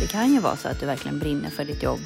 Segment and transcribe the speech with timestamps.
[0.00, 2.00] Det kan ju vara så att du verkligen brinner för ditt jobb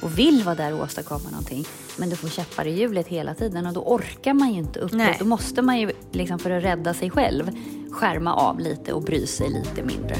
[0.00, 1.64] och vill vara där och åstadkomma någonting.
[1.98, 4.92] Men du får käppar i hjulet hela tiden och då orkar man ju inte upp
[4.92, 5.16] Nej.
[5.18, 7.50] Då måste man ju, liksom för att rädda sig själv,
[7.90, 10.16] skärma av lite och bry sig lite mindre.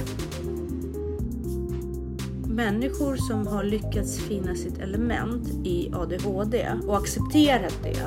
[2.45, 8.07] Människor som har lyckats finna sitt element i ADHD och accepterat det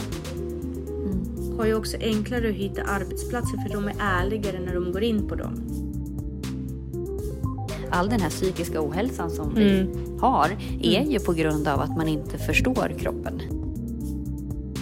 [1.57, 5.27] har ju också enklare att hitta arbetsplatser för de är ärligare när de går in
[5.27, 5.62] på dem.
[7.93, 9.89] All den här psykiska ohälsan som vi
[10.19, 10.49] har
[10.81, 13.41] är ju på grund av att man inte förstår kroppen.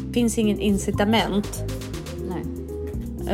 [0.08, 1.64] Det finns ingen incitament
[2.30, 2.44] Nej.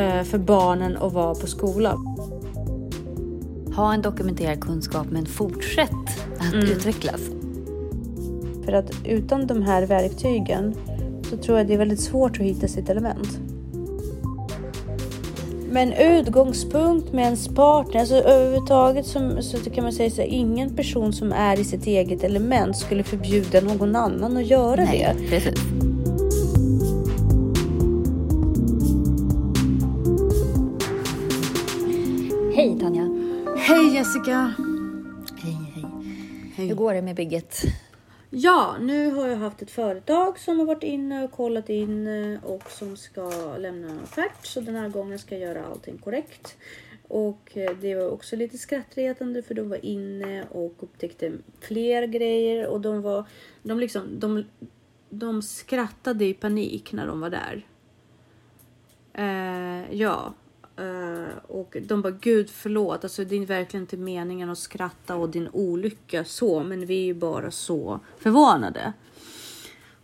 [0.04, 2.18] eh, för barnen att vara på skolan.
[3.76, 5.92] Ha en dokumenterad kunskap men fortsätt
[6.40, 7.22] att utvecklas.
[8.66, 10.76] För att utan de här verktygen
[11.30, 13.40] så tror jag det är väldigt svårt att hitta sitt element.
[15.72, 20.76] Men utgångspunkt med ens partner, alltså överhuvudtaget som, så kan man säga så här, ingen
[20.76, 25.14] person som är i sitt eget element skulle förbjuda någon annan att göra det.
[25.14, 25.60] Nej, precis.
[32.56, 33.10] Hej Tanja.
[33.58, 34.54] Hej Jessica!
[35.38, 36.68] Hej, hej.
[36.68, 37.62] Hur går det med bygget?
[38.30, 42.44] Ja, nu har jag haft ett företag som har varit inne och kollat in eh,
[42.44, 44.46] och som ska lämna en offert.
[44.46, 46.58] Så den här gången ska jag göra allting korrekt.
[47.08, 52.68] Och eh, det var också lite skrattretande för de var inne och upptäckte fler grejer
[52.68, 53.26] och de var,
[53.64, 54.44] de liksom, de,
[55.10, 57.66] de skrattade i panik när de var där.
[59.14, 60.34] Eh, ja.
[60.78, 65.30] Eh, och de bara gud förlåt, alltså det är verkligen inte meningen att skratta och
[65.30, 68.94] din olycka så, men vi är ju bara så förvånade.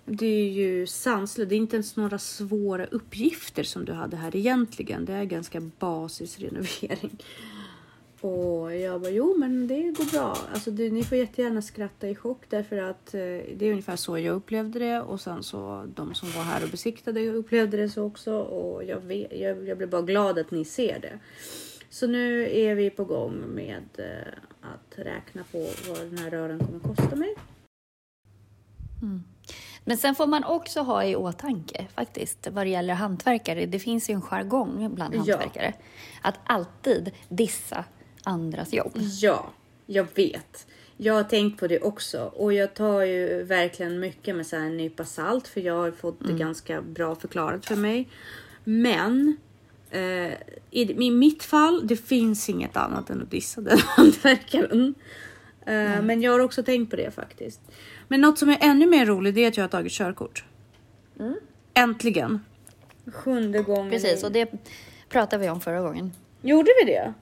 [0.06, 1.50] Det är ju sanslöst.
[1.50, 5.06] Det är inte ens några svåra uppgifter som du hade här egentligen.
[5.06, 7.18] Det är ganska basisrenovering.
[8.24, 10.38] Och jag bara, jo men det går bra.
[10.54, 14.18] Alltså det, ni får jättegärna skratta i chock därför att eh, det är ungefär så
[14.20, 15.02] jag upplevde det.
[15.02, 18.34] Och sen så de som var här och besiktade upplevde det så också.
[18.36, 21.20] Och jag, vet, jag, jag blev bara glad att ni ser det.
[21.90, 26.60] Så nu är vi på gång med eh, att räkna på vad den här rören
[26.60, 27.36] kommer kosta mig.
[29.86, 33.66] Men sen får man också ha i åtanke faktiskt vad det gäller hantverkare.
[33.66, 35.18] Det finns ju en jargong bland Ja.
[35.18, 35.74] hantverkare.
[36.22, 37.86] Att alltid dissa
[38.24, 38.92] andras jobb.
[39.22, 39.50] Ja,
[39.86, 40.68] jag vet.
[40.98, 44.66] Jag har tänkt på det också och jag tar ju verkligen mycket med så här
[44.66, 48.10] en nypa salt för jag har fått det ganska bra förklarat för mig.
[48.64, 49.38] Men
[49.90, 50.32] eh,
[50.72, 54.96] i, i mitt fall, det finns inget annat än att dissa den hantverkaren.
[55.66, 57.62] Eh, Men jag har också tänkt på det faktiskt.
[58.08, 60.46] Men något som är ännu mer roligt är att jag har tagit körkort.
[61.74, 62.40] Äntligen.
[63.14, 63.92] Sjunde gången.
[63.92, 64.52] Precis, och det
[65.10, 66.12] pratade vi om förra gången.
[66.42, 67.14] Gjorde vi det?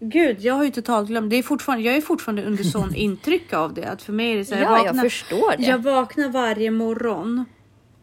[0.00, 1.30] Gud, jag har ju totalt glömt.
[1.30, 3.84] Det är fortfarande, jag är fortfarande under sån intryck av det.
[3.84, 5.62] Att för mig är det så här, Ja, jag förstår det.
[5.62, 7.44] Jag vaknar varje morgon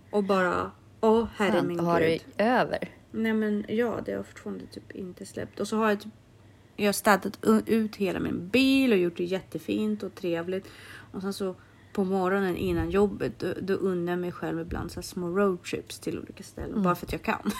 [0.09, 0.71] och bara,
[1.01, 2.21] åh herre min att ha det gud.
[2.37, 2.89] över.
[3.11, 5.59] Nej men ja, det har fortfarande typ inte släppt.
[5.59, 6.11] Och så har jag typ,
[6.75, 10.67] jag har städat ut hela min bil och gjort det jättefint och trevligt.
[11.11, 11.55] Och sen så
[11.93, 15.99] på morgonen innan jobbet, då, då unnar jag mig själv ibland så här små roadtrips
[15.99, 16.83] till olika ställen.
[16.83, 17.51] Bara för att jag kan.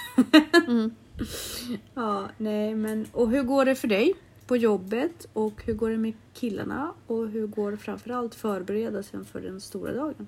[1.93, 4.13] ja, nej men och hur går det för dig
[4.47, 5.27] på jobbet?
[5.33, 6.93] Och hur går det med killarna?
[7.07, 10.27] Och hur går framförallt förberedelsen för den stora dagen?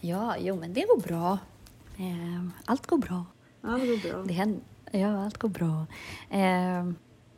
[0.00, 1.38] Ja, jo men det går bra.
[1.98, 3.24] Eh, allt går bra.
[3.62, 4.22] Det går bra.
[4.26, 4.60] Det händer,
[4.92, 5.86] ja, allt går bra.
[6.30, 6.84] Eh,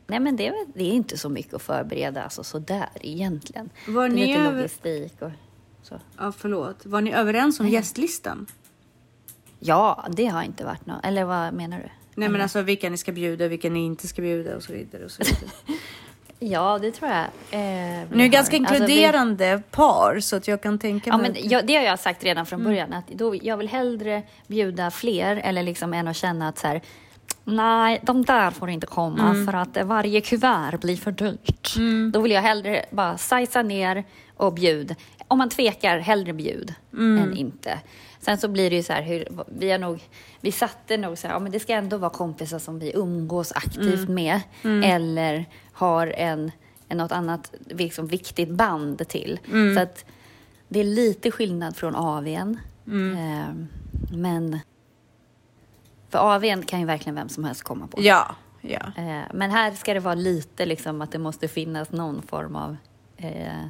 [0.07, 3.69] nej men det, det är inte så mycket att förbereda alltså sådär egentligen.
[3.87, 5.31] Var det är ni lite över- logistik och
[5.81, 5.99] så.
[6.17, 6.85] Ja, förlåt.
[6.85, 8.45] Var ni överens om gästlistan?
[9.65, 11.05] Ja, det har inte varit något.
[11.05, 11.89] Eller vad menar du?
[12.15, 15.05] Nej men alltså vilka ni ska bjuda, vilka ni inte ska bjuda och så vidare.
[15.05, 15.49] Och så vidare.
[16.39, 17.19] Ja, det tror jag.
[17.51, 21.31] Eh, Ni är ganska Alltså, vi- inkluderande par så att jag kan tänka Ja, mig...
[21.31, 22.45] men att- jag, det har jag sagt redan Mm.
[22.45, 22.93] från början.
[22.93, 26.81] Att då, jag vill hellre bjuda fler eller liksom än att känna att så här,
[27.43, 29.45] nej, de där får inte komma Mm.
[29.45, 31.75] för att varje kuvert blir för dyrt.
[32.13, 34.03] Då vill jag hellre bara sajsa ner
[34.37, 34.95] och bjud.
[35.33, 37.23] Om man tvekar, hellre bjud Mm.
[37.23, 37.79] än inte.
[38.19, 39.99] Sen så blir det ju så här, hur, vi, har nog,
[40.41, 43.51] vi satte nog så här, ja, men det ska ändå vara kompisar som vi umgås
[43.51, 44.13] aktivt Mm.
[44.13, 44.41] med.
[44.83, 46.51] Eller har en,
[46.87, 49.39] en något annat liksom, viktigt band till.
[49.47, 49.75] Mm.
[49.75, 50.05] Så att
[50.67, 52.59] det är lite skillnad från AWn.
[52.87, 53.53] Eh,
[54.17, 54.59] men
[56.09, 58.01] för AWn kan ju verkligen vem som helst komma på.
[58.01, 58.81] Ja, ja.
[58.97, 62.77] Eh, men här ska det vara lite liksom att det måste finnas någon form av
[63.17, 63.65] eh,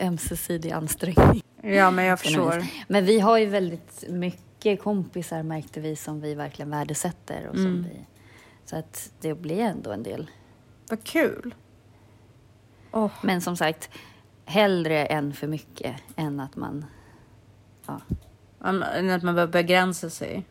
[0.00, 1.42] ömsesidig ansträngning.
[1.62, 2.64] Ja, men jag förstår.
[2.88, 7.46] Men vi har ju väldigt mycket kompisar märkte vi som vi verkligen värdesätter.
[7.48, 7.82] Och som Mm.
[7.82, 8.06] vi,
[8.64, 10.30] så att det blir ändå en del.
[10.88, 11.54] Vad kul.
[12.92, 13.10] Åh.
[13.22, 13.90] Men som sagt,
[14.44, 16.84] hellre än för mycket än att man...
[17.86, 18.00] Ja.
[18.64, 20.44] Än att man börjar begränsa sig.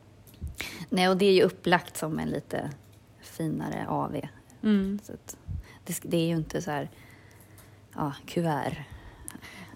[0.89, 2.71] Nej, och det är ju upplagt som en lite
[3.21, 4.15] finare AV.
[4.63, 4.99] Mm.
[5.03, 5.13] Så
[5.85, 6.89] det, det är ju inte så här...
[7.95, 8.85] Ja, kuvert.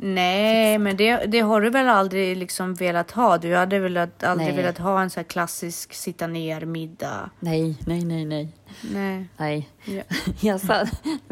[0.03, 3.37] Nej, men det, det har du väl aldrig liksom velat ha?
[3.37, 4.55] Du hade väl aldrig Nej.
[4.55, 7.29] velat ha en så här klassisk sitta ner middag?
[7.39, 8.49] Nej, nej, nej, nej.
[8.93, 9.25] Nej.
[9.37, 9.69] Nej.
[9.85, 10.03] Ja.
[10.39, 10.61] Jag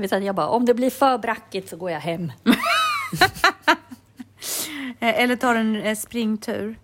[0.09, 2.31] sa, jag bara, om det blir för brackigt så går jag hem.
[5.01, 6.79] Eh, Eller tar en eh, springtur.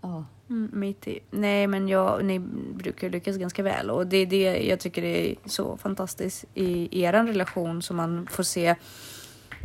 [0.00, 0.24] Ja.
[0.50, 1.18] Mm, mitt i.
[1.30, 2.38] Nej, men jag, ni
[2.74, 7.12] brukar lyckas ganska väl och det är det jag tycker är så fantastiskt i er
[7.12, 8.74] relation som man får se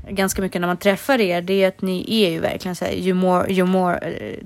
[0.07, 1.42] ganska mycket när man träffar er.
[1.42, 4.40] Det är att ni är ju verkligen så här, you more, you more eh,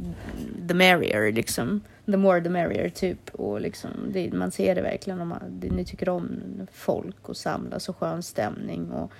[0.67, 1.81] the merrier liksom.
[2.05, 5.69] The more the merrier typ och liksom det, man ser det verkligen om man, det,
[5.69, 6.41] ni tycker om
[6.73, 9.11] folk och samlas och skön stämning och,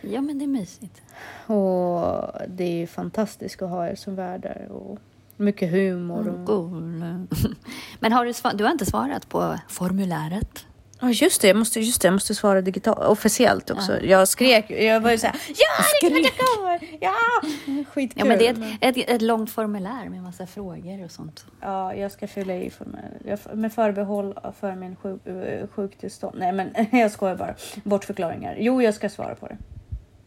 [0.00, 1.02] ja, men det är mysigt.
[1.46, 4.98] och det är fantastiskt att ha er som värdar och
[5.36, 6.28] mycket humor.
[6.28, 6.72] Och, Cool.
[8.00, 10.66] Men har du, du har inte svarat på formuläret?
[11.00, 14.00] Ja just det, jag måste, just det, jag måste svara digitalt, officiellt också.
[14.02, 16.98] Jag skrek, jag var ju såhär, ja det är klart jag kommer!
[17.00, 17.84] Ja!
[17.92, 18.20] Skitkul.
[18.20, 21.44] Ja, men det är ett, ett, ett långt formulär med massa frågor och sånt.
[21.60, 23.54] Ja, jag ska fylla i formuläret.
[23.54, 26.38] Med förbehåll för min sjuk, eh, sjuktillstånd.
[26.38, 27.54] Nej men jag skojar bara.
[27.84, 28.56] Bortförklaringar.
[28.58, 29.56] Jo, jag ska svara på det.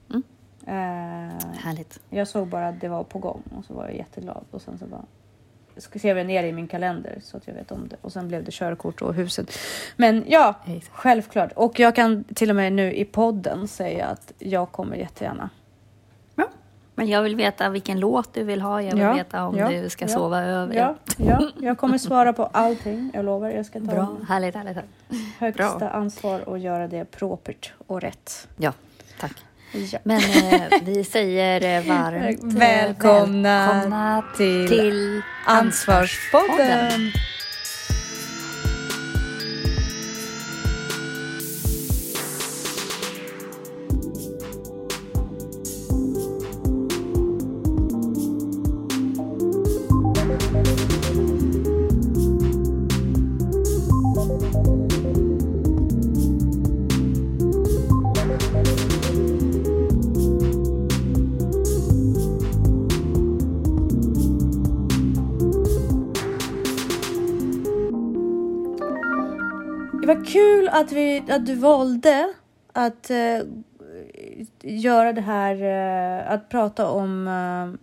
[0.10, 0.24] Mm.
[0.68, 2.00] Eh, Härligt.
[2.10, 4.46] jag såg bara att det var på gång och så var jag jätteglad.
[4.52, 5.06] Och sen så bara
[5.78, 7.96] skrev jag ner i min kalender så att jag vet om det.
[8.02, 9.58] Och sen blev det körkort och huset.
[9.96, 10.96] Men ja, Exakt.
[10.96, 11.52] självklart.
[11.56, 15.50] Och jag kan till och med nu i podden säga att jag kommer jättegärna.
[16.36, 16.48] Ja.
[16.96, 18.82] Men jag vill veta vilken låt du vill ha.
[18.82, 20.76] Jag vill Ja, veta om ja, du ska ja, sova över.
[20.76, 23.12] Ja, ja, jag kommer svara på allting.
[23.14, 23.50] Jag lovar.
[23.50, 24.18] Jag ska ta Bra.
[24.28, 24.76] Härligt, härligt.
[24.76, 25.38] härligt.
[25.40, 25.90] högsta Bra.
[25.90, 28.48] ansvar och göra det propert och rätt.
[28.58, 28.74] Ja,
[29.20, 29.46] tack.
[29.72, 30.00] Ja.
[30.04, 37.12] Men eh, vi säger eh, varmt eh, Välkomna välkomna till till Ansvarspodden!
[70.82, 72.34] Att, vi, att du valde
[72.74, 73.40] att eh,
[74.62, 77.80] göra det här, eh, att prata om eh,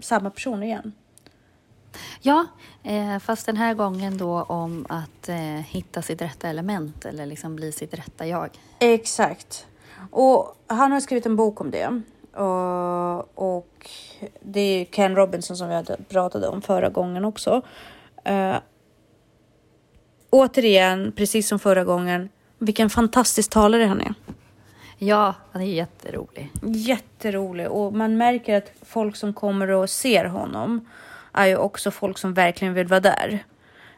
[0.00, 0.92] samma person igen.
[2.20, 2.46] Ja,
[3.20, 5.28] fast den här gången då om att
[5.66, 8.50] hitta sitt rätta element eller liksom bli sitt rätta jag.
[8.78, 9.66] Exakt.
[10.10, 12.02] Och han har skrivit en bok om det.
[13.34, 13.90] Och,
[14.40, 17.62] det är Ken Robinson som vi pratade om förra gången också.
[20.30, 22.28] Återigen, precis som förra gången,
[22.58, 24.14] vilken fantastisk talare han är.
[24.98, 26.52] Ja, han är jätterolig.
[26.62, 30.88] Jätterolig och man märker att folk som kommer och ser honom
[31.32, 33.44] är ju också folk som verkligen vill vara där.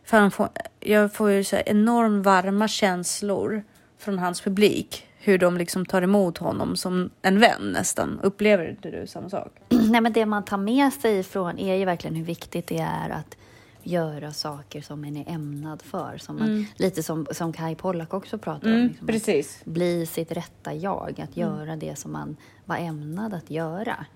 [0.04, 0.48] För han får,
[0.80, 3.62] jag får ju så enormt varma känslor
[3.98, 5.06] från hans publik.
[5.22, 8.20] Hur de liksom tar emot honom som en vän nästan.
[8.22, 9.52] Upplever inte du samma sak?
[9.68, 13.10] Nej, men det man tar med sig ifrån är ju verkligen hur viktigt det är
[13.10, 13.36] att
[13.82, 16.18] göra saker som man är ämnad för.
[16.18, 18.86] Som man, Lite som, som Kai Pollak också pratar om.
[18.88, 19.60] Liksom, precis.
[19.64, 24.06] bli sitt rätta jag, att göra det som man var ämnad att göra.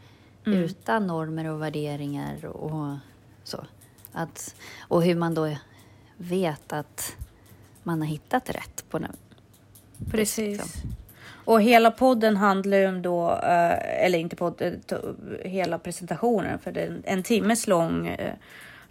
[0.46, 2.96] Utan normer och värderingar och
[3.44, 3.64] så.
[4.12, 5.56] Att, och hur man då
[6.16, 7.16] vet att
[7.82, 9.16] man har hittat rätt på den.
[10.10, 10.58] Precis.
[10.60, 10.90] liksom.
[11.46, 16.72] Och hela podden handlar ju om då, eh, eller inte podden, to- hela presentationen för
[16.72, 18.34] det är en, en timmes lång eh,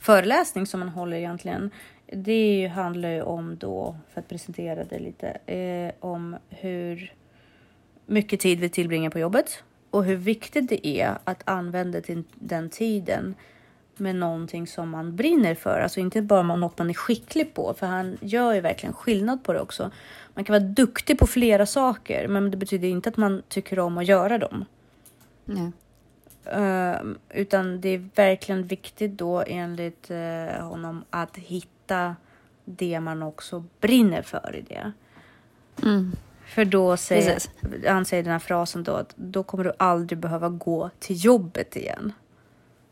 [0.04, 1.72] föreläsning som man håller egentligen.
[2.08, 7.14] Det handlar ju om då, för att presentera det lite, eh, om hur
[8.06, 12.02] mycket tid vi tillbringar på jobbet och hur viktigt det är att använda
[12.36, 13.36] den tiden
[13.98, 15.80] med någonting som man brinner för.
[15.80, 19.54] Alltså inte bara något man är skicklig på, för han gör ju verkligen skillnad på
[19.54, 19.92] det också.
[20.34, 23.98] Man kan vara duktig på flera saker, men det betyder inte att man tycker om
[23.98, 24.66] att göra dem.
[25.46, 25.72] Nej.
[26.46, 32.16] Ehm, utan det är verkligen viktigt då enligt eh, honom att hitta
[32.66, 34.92] det man också brinner för i det.
[35.84, 36.12] Mm.
[36.46, 37.52] För då säger Precis.
[37.88, 41.76] han säger den här frasen då att då kommer du aldrig behöva gå till jobbet
[41.76, 42.14] igen.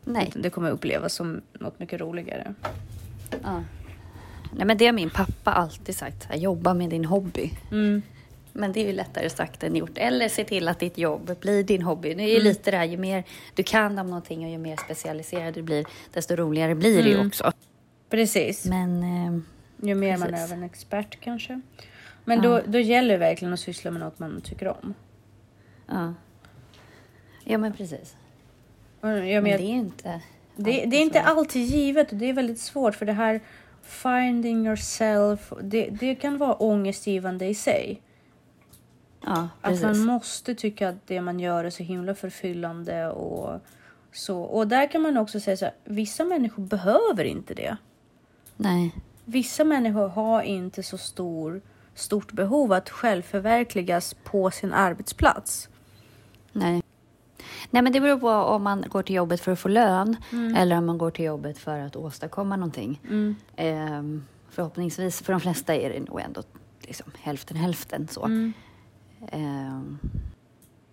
[0.04, 0.32] Nej.
[0.34, 2.54] Det kommer upplevas som något mycket roligare.
[3.42, 3.62] Ja.
[4.52, 6.24] Nej, men det har min pappa alltid sagt.
[6.24, 7.52] här, Jobba med din hobby.
[7.70, 8.02] Mm.
[8.52, 9.98] Men det är ju lättare sagt än gjort.
[9.98, 12.14] Eller se till att ditt jobb blir din hobby.
[12.14, 12.44] Det är ju Mm.
[12.44, 15.86] lite det här, ju mer du kan om någonting och ju mer specialiserad du blir,
[16.12, 17.26] desto roligare blir det ju Mm.
[17.26, 17.52] också.
[18.10, 18.64] Precis.
[18.64, 19.40] Men eh,
[19.88, 20.50] Ju mer man Precis.
[20.50, 21.60] är en expert kanske.
[22.24, 22.48] Men Ja.
[22.48, 24.94] då, då gäller det verkligen att syssla med något man tycker om.
[25.88, 26.14] ja.
[27.44, 28.16] Ja, men precis.
[29.00, 30.20] Och Jag Men men, det är inte...
[30.56, 33.40] det, det är inte alltid givet och det är väldigt svårt för det här
[33.82, 38.02] finding yourself, det, det kan vara ångestgivande i sig.
[39.26, 43.60] Ja, Att man måste tycka att det man gör är så himla förfyllande och
[44.12, 44.42] så.
[44.42, 47.76] Och där kan man också säga så här, vissa människor behöver inte det.
[48.56, 48.94] Nej.
[49.24, 51.60] Vissa människor har inte så stor,
[51.94, 55.68] stort behov att självförverkligas på sin arbetsplats.
[56.52, 56.82] Nej.
[57.70, 60.16] Nej, men det beror på om man går till jobbet för att få lön
[60.56, 63.00] eller om man går till jobbet för att åstadkomma någonting.
[63.04, 63.36] Mm.
[63.56, 66.42] Ehm, förhoppningsvis, för de flesta är det nog ändå
[66.80, 68.24] liksom hälften hälften så.
[68.24, 68.52] Mm.
[69.32, 69.98] Ehm,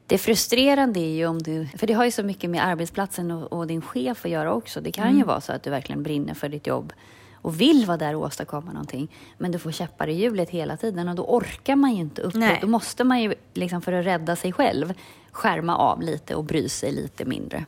[0.08, 3.54] det frustrerande är ju om du, för det har ju så mycket med arbetsplatsen och,
[3.54, 4.82] och din chef att göra också.
[4.82, 5.18] Det kan Mm.
[5.18, 6.94] ju vara så att du verkligen brinner för ditt jobb
[7.42, 9.12] och vill vara där och åstadkomma någonting.
[9.38, 12.34] Men du får käppar i hjulet hela tiden och då orkar man ju inte upp.
[12.34, 12.58] Nej.
[12.62, 14.94] Då måste man ju, liksom för att rädda sig själv,
[15.32, 17.66] skärma av lite och bry sig lite mindre.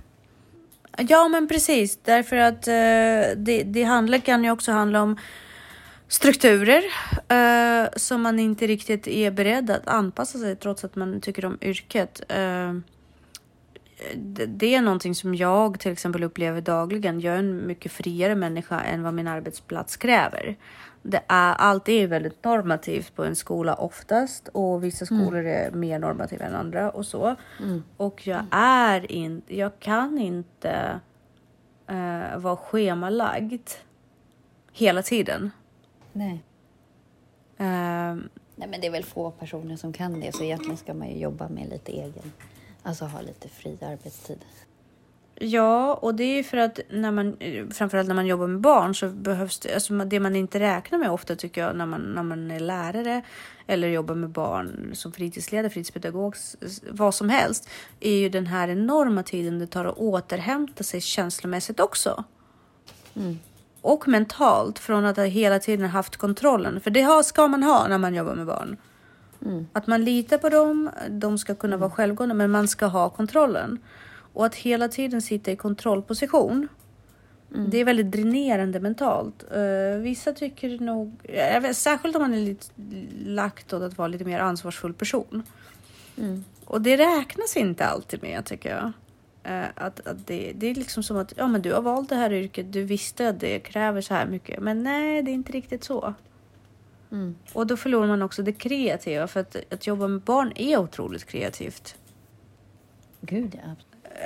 [0.98, 2.00] Ja, men precis.
[2.04, 2.74] Därför att eh,
[3.38, 5.18] det, det handlar, kan ju också handla om
[6.12, 6.84] strukturer
[7.28, 11.58] eh, som man inte riktigt är beredd att anpassa sig trots att man tycker om
[11.62, 12.22] yrket.
[12.28, 12.74] Eh,
[14.48, 17.22] det, är någonting som jag till exempel upplever dagligen.
[17.22, 20.56] Jag är en mycket friare människa än vad min arbetsplats kräver.
[21.04, 26.00] Det är, allt är väldigt normativt på en skola oftast och vissa skolor är mer
[26.00, 27.36] normativa än andra och så.
[27.98, 31.00] Och jag är inte, jag kan inte
[31.88, 33.70] eh, vara schemalagd
[34.72, 35.52] hela tiden.
[36.14, 36.44] Nej.
[37.58, 41.10] Ehm, Nej, men det är väl få personer som kan det, så egentligen ska man
[41.10, 42.32] ju jobba med lite egen,
[42.84, 44.40] alltså ha lite fri arbetstid.
[45.36, 48.62] Ja, och det är ju för att när man, eh, framförallt när man jobbar med
[48.62, 51.86] barn så behövs det, alltså man- det man inte räknar med ofta tycker jag när
[51.86, 53.22] man, när man är lärare
[53.68, 56.36] eller jobbar med barn som fritidsledare, fritidspedagog,
[56.92, 61.80] vad som helst, är ju den här enorma tiden det tar att återhämta sig känslomässigt
[61.80, 62.24] också.
[63.82, 66.82] Och mentalt från att ha hela tiden haft kontrollen.
[66.82, 68.78] För det ska man ha när man jobbar med barn.
[69.74, 73.80] Att man litar på dem, de ska kunna vara självgående, men man ska ha kontrollen.
[74.34, 76.68] Och att hela tiden sitta i kontrollposition.
[77.72, 79.44] Det är väldigt dränerande mentalt.
[79.52, 81.20] Eh, vissa tycker nog,
[81.62, 82.66] vet, särskilt om man är lite
[83.26, 85.44] lagt åt att vara lite mer ansvarsfull person.
[86.66, 88.92] Och det räknas inte alltid med tycker jag.
[89.44, 92.16] Eh, att, att det, det är liksom som att ja, men du har valt det
[92.16, 94.60] här yrket, du visste att det kräver så här mycket.
[94.60, 96.14] Men nej, det är inte riktigt så.
[97.12, 97.36] Mm.
[97.54, 101.26] Och då förlorar man också det kreativa för att, att jobba med barn är otroligt
[101.26, 101.96] kreativt.
[103.22, 103.76] Gud, ja.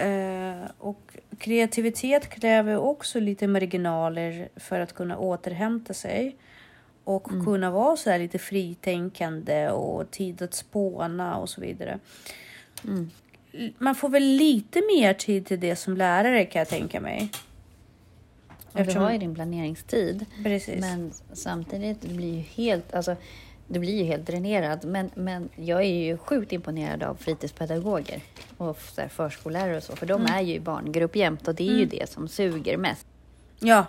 [0.06, 6.36] Eh, och kreativitet kräver också lite marginaler för att kunna återhämta sig.
[7.04, 12.00] Och kunna vara så här lite fritänkande och tid att spåna och så vidare.
[12.88, 13.08] L-
[13.78, 17.30] Man får väl lite mer tid till det som lärare kan jag tänka mig.
[18.74, 20.26] Eftersom- du har ju din planeringstid.
[20.44, 20.82] Precis.
[20.82, 23.16] Men samtidigt, du blir ju helt, alltså,
[23.68, 24.86] du blir ju helt dränerad.
[24.86, 28.22] Men, men jag är ju sjukt imponerad av fritidspedagoger
[28.58, 29.96] och så förskollärare och så.
[29.96, 30.34] För de Mm.
[30.36, 33.08] är ju i barngrupp jämt och det är ju det som suger mest.
[33.60, 33.86] Ja.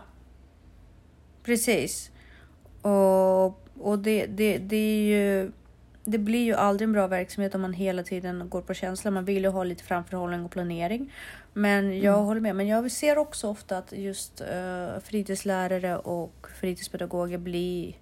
[1.44, 2.10] Precis.
[2.82, 3.46] Och,
[3.80, 5.52] och det, det, det är ju...
[6.08, 9.10] Det blir ju aldrig en bra verksamhet om man hela tiden går på känsla.
[9.10, 11.12] Man vill ju ha lite framförhållning och planering.
[11.52, 12.56] Men jag håller med.
[12.56, 17.94] Men jag ser också ofta att just uh, fritidslärare och fritidspedagoger blir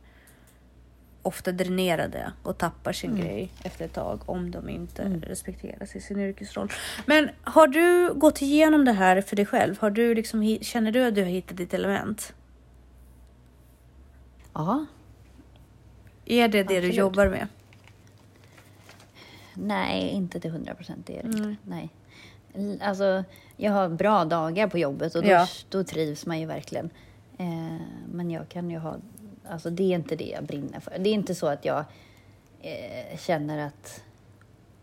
[1.22, 6.20] ofta dränerade och tappar sin grej efter ett tag om de inte respekteras i sin
[6.20, 6.72] yrkesroll.
[7.06, 9.78] Men har du gått igenom det här för dig själv?
[9.80, 12.34] Har du liksom, känner du att du har hittat ditt element?
[14.52, 14.86] Ja,
[16.24, 16.94] Är det det du Absolut.
[16.94, 17.48] jobbar med?
[19.54, 21.06] Nej, inte till hundra procent.
[21.06, 21.56] Det är det inte.
[21.64, 21.88] Nej.
[22.80, 23.24] Alltså,
[23.56, 25.46] jag har bra dagar på jobbet och då, Ja.
[25.68, 26.90] då trivs man ju verkligen.
[27.38, 27.76] Eh,
[28.12, 28.96] men jag kan ju ha...
[29.48, 30.98] Alltså, det är inte det jag brinner för.
[30.98, 31.84] Det är inte så att jag
[32.62, 34.02] eh, känner att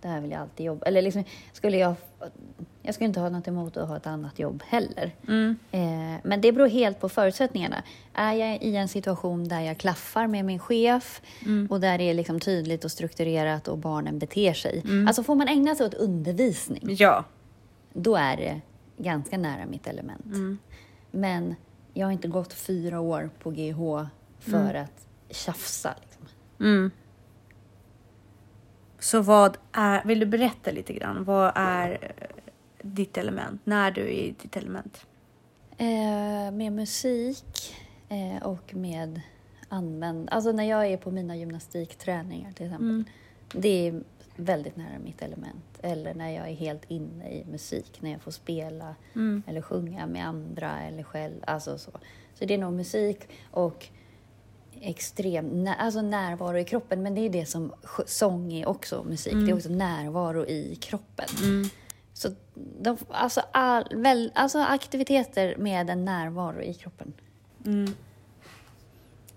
[0.01, 0.86] det här vill jag alltid jobba.
[0.86, 1.93] Eller liksom, skulle jag...
[2.84, 5.12] Jag skulle inte ha något emot att ha ett annat jobb heller.
[5.27, 5.55] Mm.
[5.72, 7.84] Eh, men det beror helt på förutsättningarna.
[8.13, 11.22] Är jag i en situation där jag klaffar med min chef
[11.70, 14.84] och där det är liksom tydligt och strukturerat och barnen beter sig.
[15.08, 17.24] Alltså får man ägna sig åt undervisning, Ja.
[17.93, 18.62] då är det
[18.98, 20.25] ganska nära mitt element.
[21.12, 21.55] Men
[21.93, 24.05] jag har inte gått fyra år på GH
[24.39, 25.96] för att tjafsa.
[26.01, 26.27] Liksom.
[29.01, 31.24] Så vad är, vill du berätta lite grann?
[31.24, 32.27] Vad är eh,
[32.81, 33.62] ditt element?
[33.63, 35.05] När du är i ditt element?
[35.77, 37.75] Eh, med musik
[38.10, 39.22] eh, och med
[39.70, 40.29] använd...
[40.29, 42.89] Alltså när jag är på mina gymnastikträningar till exempel.
[42.89, 43.05] Mm.
[43.53, 44.03] Det är
[44.36, 45.79] väldigt nära mitt element.
[45.81, 49.43] Eller när jag är helt inne i musik, när jag får spela Mm.
[49.48, 51.43] eller sjunga med andra eller själv.
[51.48, 51.91] Alltså så.
[52.34, 53.20] så det är nog musik
[53.51, 53.88] och
[54.81, 57.03] extrem alltså närvaro i kroppen.
[57.03, 57.73] Men det är det som
[58.05, 59.33] sång är också, musik.
[59.33, 61.27] Det är också närvaro i kroppen.
[61.43, 61.69] Mm.
[62.13, 67.13] Så de, alltså, all, väl, alltså aktiviteter med en närvaro i kroppen.
[67.65, 67.93] Mm.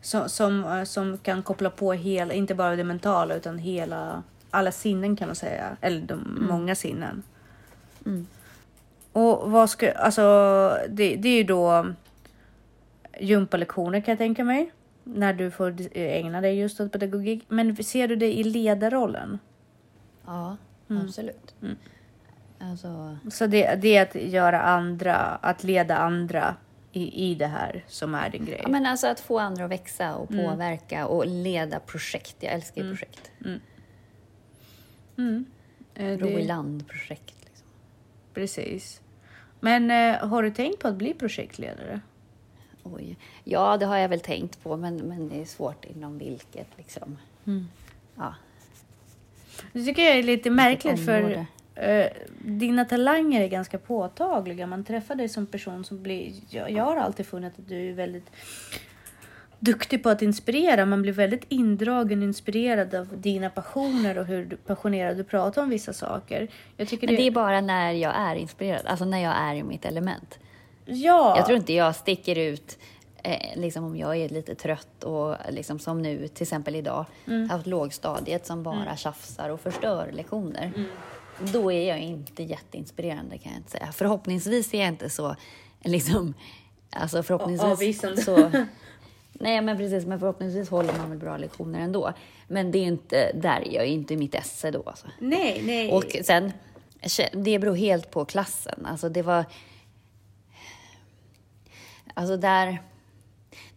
[0.01, 4.73] Så, som, eh, som kan koppla på hela, inte bara det mentala utan hela, alla
[4.73, 5.77] sinnen kan man säga.
[5.81, 7.23] Eller de många sinnen.
[8.07, 8.27] Mm.
[9.13, 10.23] Och vad ska, alltså
[10.89, 11.87] det, det är ju då
[13.21, 14.73] gympalektioner kan jag tänka mig.
[15.05, 17.45] När du får ägna dig just åt pedagogik.
[17.49, 19.39] Men ser du dig i ledarrollen?
[20.27, 20.57] Ja,
[20.91, 21.03] Mm.
[21.07, 21.55] absolut.
[22.59, 26.57] Alltså, Så det, det är att göra andra, att leda andra
[26.93, 28.61] i, i det här som är din grej.
[28.63, 30.45] ja, men alltså att få andra att växa och Mm.
[30.51, 32.37] påverka och leda projekt.
[32.41, 33.31] Jag älskar ju projekt.
[35.17, 35.45] Mm.
[35.95, 37.35] Eh, Ro i det, land-projekt.
[37.45, 37.67] Liksom.
[38.35, 39.01] precis.
[39.61, 42.01] Men eh, har du tänkt på att bli projektledare?
[42.85, 43.17] Oj.
[43.45, 46.67] Ja, det har jag väl tänkt på, men, men det är svårt inom vilket.
[46.77, 47.19] Liksom.
[47.47, 47.69] Mm.
[48.17, 48.35] Ja,
[49.73, 52.07] Det tycker jag är lite märkligt för eh,
[52.45, 54.67] dina talanger är ganska påtagliga.
[54.67, 56.33] Man träffar dig som person som blir...
[56.51, 58.31] Jag, jag har alltid funnit att du är väldigt
[59.59, 60.87] duktig på att inspirera.
[60.87, 65.63] Man blir väldigt indragen och inspirerad av dina passioner och hur du- passionerad du pratar
[65.63, 66.49] om vissa saker.
[66.77, 69.63] Jag tycker men det är bara när jag är inspirerad, alltså när jag är i
[69.63, 70.39] mitt element.
[70.85, 71.37] Ja!
[71.37, 72.79] Jag tror inte jag sticker ut
[73.23, 77.51] eh, liksom om jag är lite trött och liksom som nu, till exempel idag, Mm.
[77.51, 80.73] haft lågstadiet som bara tjafsar och förstör lektioner.
[80.77, 80.89] Mm.
[81.53, 83.93] Då är jag inte jätteinspirerande kan jag inte säga.
[83.93, 85.37] Förhoppningsvis är jag inte så,
[85.85, 86.35] liksom,
[86.91, 88.23] alltså förhoppningsvis Avvisande.
[88.23, 88.51] så...
[89.33, 92.13] Nej men precis, men förhoppningsvis håller man väl bra lektioner ändå.
[92.49, 95.07] Men det är inte, där är jag inte i mitt esse då alltså.
[95.19, 95.93] Nej, nej.
[95.93, 96.53] Och sen,
[97.33, 98.87] det beror helt på klassen.
[98.87, 99.45] Alltså det var...
[102.15, 102.79] Alltså där...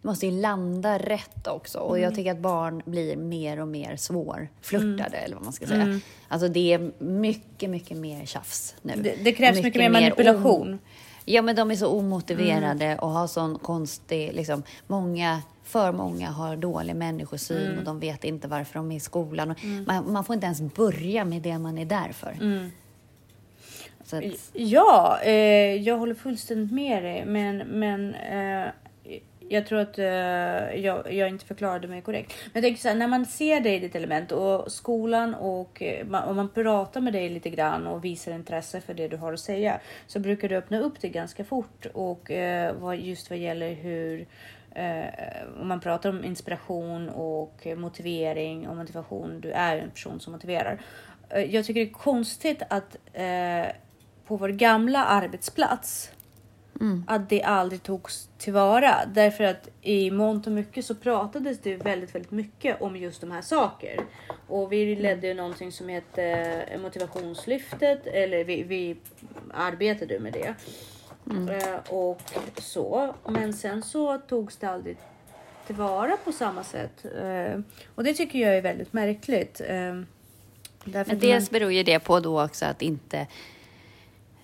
[0.02, 1.78] Det måste ju landa rätt också.
[1.78, 2.02] Och Mm.
[2.04, 5.24] jag tycker att barn blir mer och mer svårflörtade, Mm.
[5.24, 6.00] eller vad man ska säga.
[6.28, 8.92] Alltså det är mycket, mycket mer tjafs nu.
[8.96, 10.72] det, det krävs Och mycket, mer manipulation.
[10.72, 10.78] om-
[11.24, 12.98] Ja, men de är så omotiverade Mm.
[12.98, 14.32] och har sån konstig...
[14.34, 17.78] Liksom, många, för många har dålig människosyn Mm.
[17.78, 19.50] och de vet inte varför de är i skolan.
[19.50, 22.36] Och man, man får inte ens börja med det man är där för.
[24.12, 24.32] Mm.
[24.52, 27.24] Ja, eh, jag håller fullständigt med dig.
[27.26, 28.68] Men, men eh,
[29.48, 30.04] jag tror att eh,
[30.84, 32.34] jag, jag inte förklarade mig korrekt.
[32.44, 35.82] Men jag tänker så här, när man ser dig i ditt element och skolan och
[35.82, 39.16] eh, man, om man pratar med dig lite grann och visar intresse för det du
[39.16, 43.30] har att säga så brukar du öppna upp det ganska fort och eh, vad, just
[43.30, 44.26] vad gäller hur
[44.74, 49.40] eh, om man pratar om inspiration och motivering och motivation.
[49.40, 50.80] Du är en person som motiverar.
[51.30, 53.66] Eh, jag tycker det är konstigt att eh,
[54.28, 56.10] på vår gamla arbetsplats
[57.06, 58.94] att det aldrig togs tillvara.
[59.06, 63.30] Därför att i mångt och mycket så pratades det väldigt, väldigt mycket om just de
[63.30, 64.00] här saker.
[64.46, 66.24] Och vi ledde ju någonting som hette
[66.70, 68.96] eh, motivationslyftet, eller vi, vi
[69.54, 70.54] arbetade med det.
[71.52, 72.22] Eh, och
[72.56, 73.14] så.
[73.28, 74.96] Men sen så togs det aldrig
[75.66, 77.04] tillvara på samma sätt.
[77.04, 77.60] Eh,
[77.94, 79.60] och det tycker jag är väldigt märkligt.
[80.84, 83.26] Därför men dels beror ju det på då också att inte...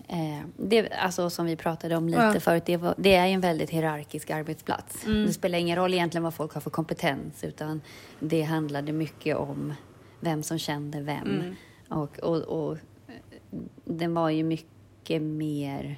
[0.08, 2.40] Eh, det, alltså som vi pratade om lite Ja.
[2.40, 5.06] förut, det, var, det är ju en väldigt hierarkisk arbetsplats.
[5.06, 5.26] Mm.
[5.26, 7.80] Det spelar ingen roll egentligen vad folk har för kompetens, utan
[8.20, 9.74] det handlade mycket om
[10.20, 11.26] vem som kände vem.
[11.40, 11.54] Mm.
[11.88, 15.96] Och, och, och eh, den var ju mycket mer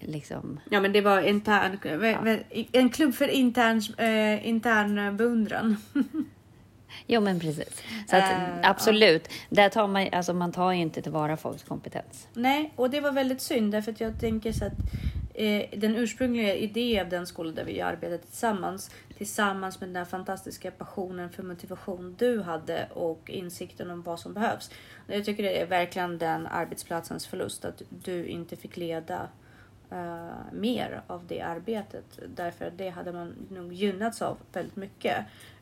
[0.00, 0.60] liksom...
[0.70, 1.78] Ja men det var intern,
[2.72, 5.76] en klubb för intern, eh, intern beundran.
[7.06, 7.82] Jo, men precis.
[8.10, 9.28] Så att, Eh, absolut.
[9.48, 12.28] Där tar man, alltså, man tar ju inte tillvara folks kompetens.
[12.34, 14.72] Nej, och det var väldigt synd därför att jag tänker så att
[15.34, 20.04] eh, den ursprungliga idén av den skolan där vi arbetade tillsammans tillsammans med den här
[20.04, 24.70] fantastiska passionen för motivation du hade och insikten om vad som behövs.
[25.06, 29.28] Jag tycker det är verkligen den arbetsplatsens förlust att du inte fick leda
[29.90, 32.04] eh, mer av det arbetet.
[32.36, 35.16] Därför att det hade man nog gynnats av väldigt mycket.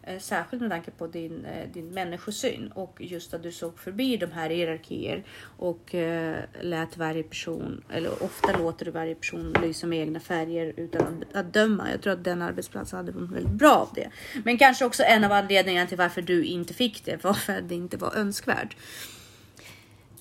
[0.06, 4.16] Eh, särskilt med tanke på din, eh, din människosyn och just att du såg förbi
[4.16, 5.24] de här hierarkier
[5.58, 10.72] och eh, lät varje person, eller ofta låter du varje person lysa med egna färger
[10.76, 11.90] utan att, döma.
[11.90, 14.10] Jag tror att den arbetsplatsen hade varit väldigt bra av det.
[14.44, 17.68] Men kanske också en av anledningarna till varför du inte fick det var för att
[17.68, 18.76] det inte var önskvärt.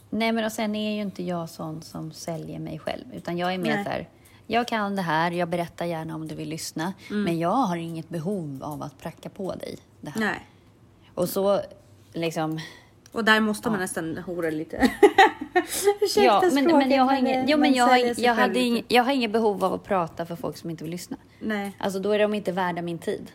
[0.10, 3.54] Nej, men och sen är ju inte jag sån som säljer mig själv, utan jag
[3.54, 4.10] är mer så här,
[4.48, 8.10] jag kan det här, jag berättar gärna om du vill lyssna, men jag har inget
[8.10, 10.22] behov av att pracka på dig det här.
[10.22, 10.48] Nej.
[11.16, 11.62] Och så
[12.14, 12.60] liksom,
[13.12, 14.78] Och där måste man nästan hora lite.
[16.02, 18.86] Ursäkta ja, men, men jag har jo, man men jag, har, jag, själv hade ing,
[18.88, 21.18] jag har inget behov av att prata för folk som inte vill lyssna.
[21.40, 21.76] Nej.
[21.78, 23.32] Alltså då är de inte värda min tid.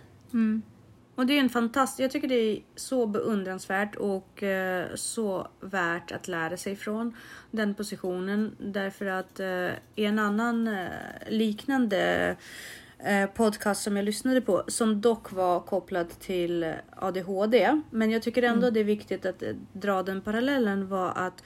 [1.18, 6.12] Och det är en fantastisk, jag tycker det är så beundransvärt och eh, så värt
[6.12, 7.16] att lära sig från
[7.50, 8.56] den positionen.
[8.58, 10.88] Därför att eh, i en annan eh,
[11.28, 12.36] liknande
[12.98, 17.80] eh, podcast som jag lyssnade på, som dock var kopplad till ADHD.
[17.90, 21.42] Men jag tycker ändå det är viktigt att eh, dra den parallellen var att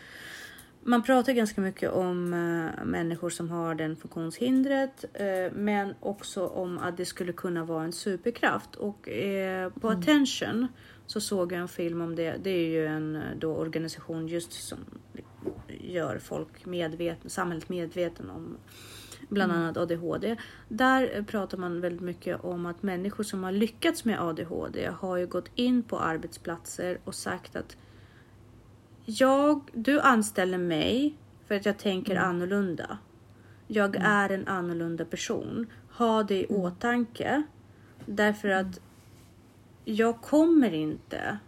[0.84, 6.78] man pratar ganska mycket om eh, människor som har den funktionshindret, eh, men också om
[6.78, 8.76] att det skulle kunna vara en superkraft.
[8.76, 10.68] Och eh, på Attention
[11.06, 12.36] så såg jag en film om det.
[12.42, 14.78] Det är ju en då, organisation just som
[15.68, 18.56] gör folk medveten, samhället medveten om
[19.28, 20.36] bland annat ADHD.
[20.68, 25.26] Där pratar man väldigt mycket om att människor som har lyckats med ADHD har ju
[25.26, 27.76] gått in på arbetsplatser och sagt att
[29.04, 31.14] jag, du anställer mig
[31.48, 32.98] för att jag tänker annorlunda.
[33.66, 35.66] Jag är en annorlunda person.
[35.92, 37.42] Ha det i åtanke.
[38.06, 38.80] Därför att
[39.84, 41.38] jag kommer inte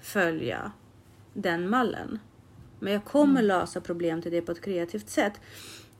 [0.00, 0.72] följa
[1.34, 2.18] den mallen.
[2.78, 5.40] Men jag kommer lösa problem till det på ett kreativt sätt.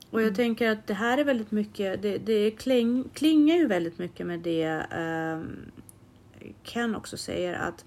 [0.09, 3.97] Och jag tänker att det här är väldigt mycket, det, det kling, klingar ju väldigt
[3.99, 5.71] mycket med det um,
[6.63, 7.85] Ken också säger att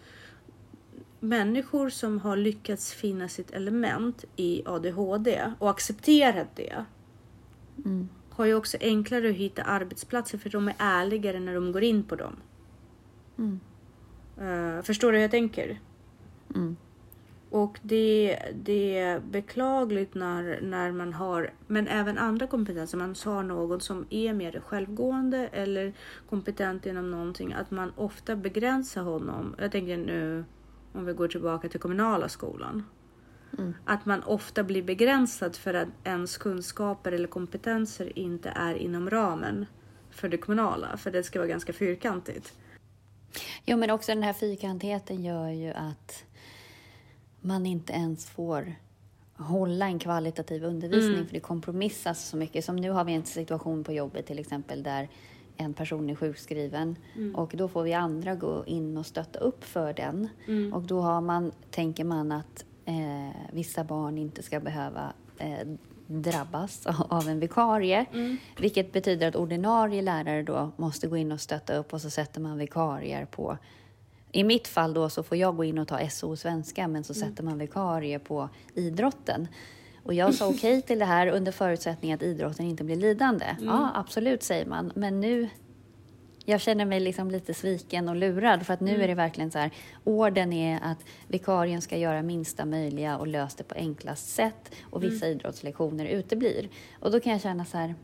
[1.25, 6.85] människor som har lyckats finna sitt element i ADHD och accepterat det
[8.31, 12.05] har ju också enklare att hitta arbetsplatser för de är ärligare när de går in
[12.05, 12.37] på dem.
[14.41, 15.81] Eh, förstår du hur jag tänker?
[16.55, 16.77] Mm.
[17.51, 23.43] Och det, det är beklagligt när, när man har, men även andra kompetenser, man har
[23.43, 25.93] någon som är mer självgående eller
[26.29, 29.55] kompetent inom någonting, att man ofta begränsar honom.
[29.59, 30.45] Jag tänker nu
[30.95, 32.83] om vi går tillbaka till kommunala skolan.
[33.85, 39.67] Att man ofta blir begränsad för att ens kunskaper eller kompetenser inte är inom ramen
[40.11, 42.53] för det kommunala, för det ska vara ganska fyrkantigt.
[43.65, 46.25] Jo, men också den här fyrkantigheten gör ju att
[47.41, 48.75] man inte ens får
[49.37, 52.65] hålla en kvalitativ undervisning för det kompromissas så mycket.
[52.65, 55.09] Som nu har vi en situation på jobbet till exempel där
[55.57, 56.97] en person är sjukskriven
[57.35, 60.29] och då får vi andra gå in och stötta upp för den.
[60.73, 65.69] Och då har man, tänker man att eh, vissa barn inte ska behöva eh,
[66.07, 68.07] drabbas av en vikarie.
[68.59, 72.41] Vilket betyder att ordinarie lärare då måste gå in och stötta upp och så sätter
[72.41, 73.59] man vikarier på
[74.35, 77.15] i mitt fall då så får jag gå in och ta SO svenska men så
[77.15, 79.49] sätter man vikarie på idrotten.
[80.05, 83.57] Och jag sa okej till det här under förutsättning att idrotten inte blir lidande.
[83.61, 84.93] Ja, absolut säger man.
[84.95, 85.49] Men nu,
[86.45, 89.59] jag känner mig liksom lite sviken och lurad för att nu är det verkligen så
[89.59, 89.71] här,
[90.05, 95.03] orden är att vikarien ska göra minsta möjliga och lösa det på enklast sätt och
[95.03, 96.69] vissa idrottslektioner uteblir.
[97.01, 97.95] Och då kan jag känna så här,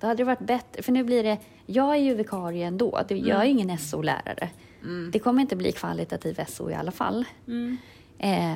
[0.00, 3.40] då hade det varit bättre, för nu blir det, jag är ju vikarie ändå, jag
[3.40, 4.48] är ju ingen SO-lärare.
[5.12, 7.24] Det kommer inte bli kvalitativ SO i alla fall.
[8.18, 8.52] Eh,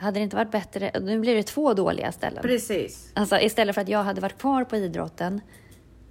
[0.00, 2.42] hade det inte varit bättre, nu blir det två dåliga ställen.
[2.42, 3.12] Precis.
[3.14, 5.40] Alltså istället för att jag hade varit kvar på idrotten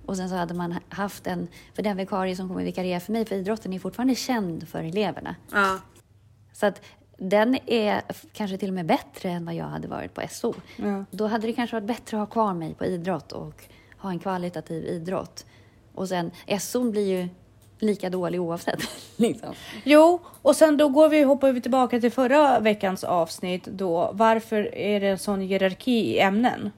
[0.05, 3.25] och sen så hade man haft en, för den vikarie som kommer vikariera för mig
[3.25, 5.35] för idrotten är fortfarande känd för eleverna.
[5.51, 5.79] Ja.
[6.53, 6.81] Så att
[7.17, 8.01] den är
[8.33, 10.53] kanske till och med bättre än vad jag hade varit på SO.
[10.75, 11.05] Ja.
[11.11, 13.63] Då hade det kanske varit bättre att ha kvar mig på idrott och
[13.97, 15.45] ha en kvalitativ idrott.
[15.93, 17.29] Och sen, SO blir ju
[17.79, 18.79] lika dålig oavsett.
[19.15, 19.53] liksom.
[19.83, 24.09] Jo, och sen då går vi, hoppar vi tillbaka till förra veckans avsnitt då.
[24.13, 26.71] Varför är det en sån hierarki i ämnen?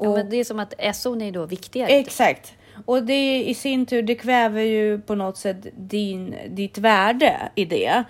[0.00, 1.90] ja, men det är som att SO är då viktigare.
[1.90, 2.54] Exakt.
[2.84, 7.64] Och det i sin tur, det kväver ju på något sätt din, ditt värde i
[7.64, 8.04] det.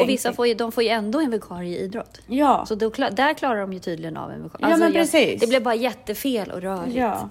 [0.00, 2.20] Och vissa får ju, de får ju ändå en vikarie i idrott.
[2.26, 2.64] Ja.
[2.68, 4.70] Så då, där klarar de ju tydligen av en vikarie.
[4.70, 5.40] Ja, men precis.
[5.40, 6.96] det blev bara jättefel och rörigt.
[6.96, 7.28] ja.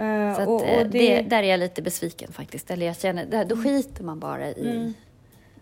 [0.00, 0.98] Eh, Så att, och, eh, och, det...
[0.98, 2.70] det, där är jag lite besviken faktiskt.
[2.70, 4.94] Eller jag känner, där, då skiter man bara i,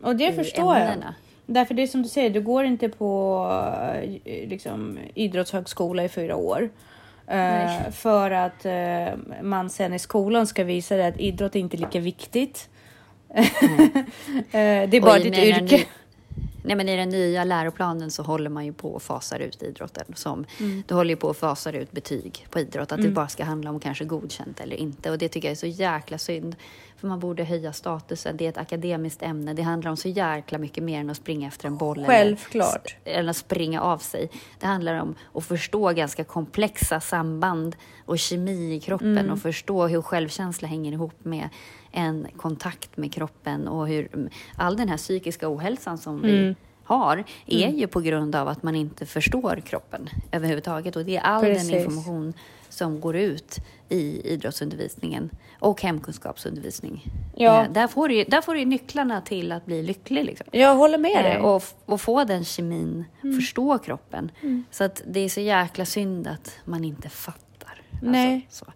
[0.03, 0.85] och det i förstår jag.
[0.93, 1.15] ämnena.
[1.47, 3.45] Därför det är som du säger, du går inte på
[4.25, 6.71] eh, liksom, idrottshögskola i fyra år.
[7.27, 9.09] Eh, för att eh,
[9.43, 12.69] man sen i skolan ska visa det att idrott är inte lika viktigt.
[14.51, 15.77] Eh, det är bara ditt yrke.
[15.77, 15.85] ny-
[16.63, 20.05] Nej, men I den nya läroplanen så håller man ju på att fasar ut idrotten.
[20.15, 20.83] Som, Mm.
[20.87, 22.93] Du håller ju på att fasar ut betyg på idrott.
[22.93, 25.11] Att det bara ska handla om kanske godkänt eller inte.
[25.11, 26.57] Och det tycker jag är så jäkla synd.
[27.01, 28.37] För man borde höja statusen.
[28.37, 29.55] Det är ett akademiskt ämne.
[29.55, 32.05] Det handlar om så jäkla mycket mer än att springa efter en boll.
[32.07, 32.97] Självklart.
[33.05, 34.31] Eller, eller att springa av sig.
[34.59, 39.19] Det handlar om att förstå ganska komplexa samband och kemi i kroppen.
[39.19, 39.31] Mm.
[39.31, 41.49] Och förstå hur självkänsla hänger ihop med
[41.93, 43.69] en kontakt med kroppen.
[43.69, 46.31] Och hur mm, all den här psykiska ohälsan som Mm.
[46.31, 50.97] vi har är ju på grund av att man inte förstår kroppen överhuvudtaget.
[50.97, 51.69] Och det är all Precis.
[51.69, 52.33] den information
[52.79, 53.57] som går ut
[53.89, 57.05] i idrottsundervisningen och hemkunskapsundervisning.
[57.37, 57.65] Ja.
[57.65, 60.25] Eh, där, får du, där får du nycklarna till att bli lycklig.
[60.25, 60.47] Liksom.
[60.53, 61.33] Jag håller med dig.
[61.37, 63.37] Eh, och, och få den kemin, Mm.
[63.37, 64.31] förstå kroppen.
[64.71, 67.83] Så att det är så jäkla synd att man inte fattar.
[68.03, 68.35] Nej.
[68.35, 68.73] Alltså, så.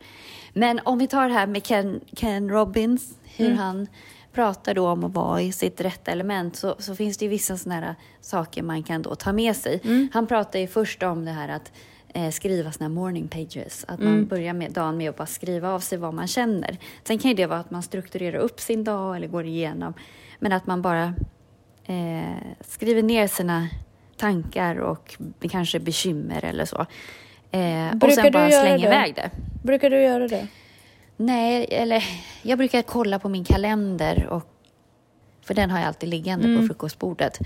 [0.53, 3.59] Men om vi tar det här med Ken, Ken Robbins, hur Mm.
[3.59, 3.87] han
[4.33, 7.57] pratar då om att vara i sitt rätta element, så, så finns det ju vissa
[7.57, 9.81] sådana här saker man kan då ta med sig.
[9.85, 10.09] Mm.
[10.12, 11.73] Han pratar ju först om det här att
[12.12, 13.85] eh, skriva såna morning pages.
[13.88, 16.77] Att man börjar med dagen med att bara skriva av sig vad man känner.
[17.05, 19.94] Sen kan ju det vara att man strukturerar upp sin dag eller går igenom.
[20.38, 21.14] Men att man bara
[21.85, 23.68] eh, skriver ner sina
[24.16, 25.16] tankar och
[25.51, 26.87] kanske bekymmer eller så.
[27.51, 28.81] Eh, och sen bara det?
[28.81, 29.31] iväg det.
[29.62, 30.46] Brukar du göra det?
[31.16, 32.05] Nej, eller
[32.42, 34.48] jag brukar kolla på min kalender och
[35.42, 36.61] för den har jag alltid liggande Mm.
[36.61, 37.38] på frukostbordet.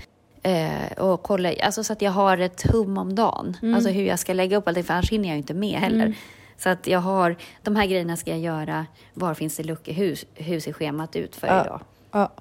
[0.47, 3.57] Eh, och kolla, alltså så att jag har ett hum om dagen.
[3.61, 3.75] Mm.
[3.75, 6.13] Alltså hur jag ska lägga upp allting, för annars hinner jag ju inte med heller.
[6.57, 10.19] Så att jag har, de här grejerna ska jag göra, var finns det luckor, hur,
[10.35, 11.61] hur ser schemat ut för Ja.
[11.65, 11.81] idag?
[12.11, 12.31] Ja.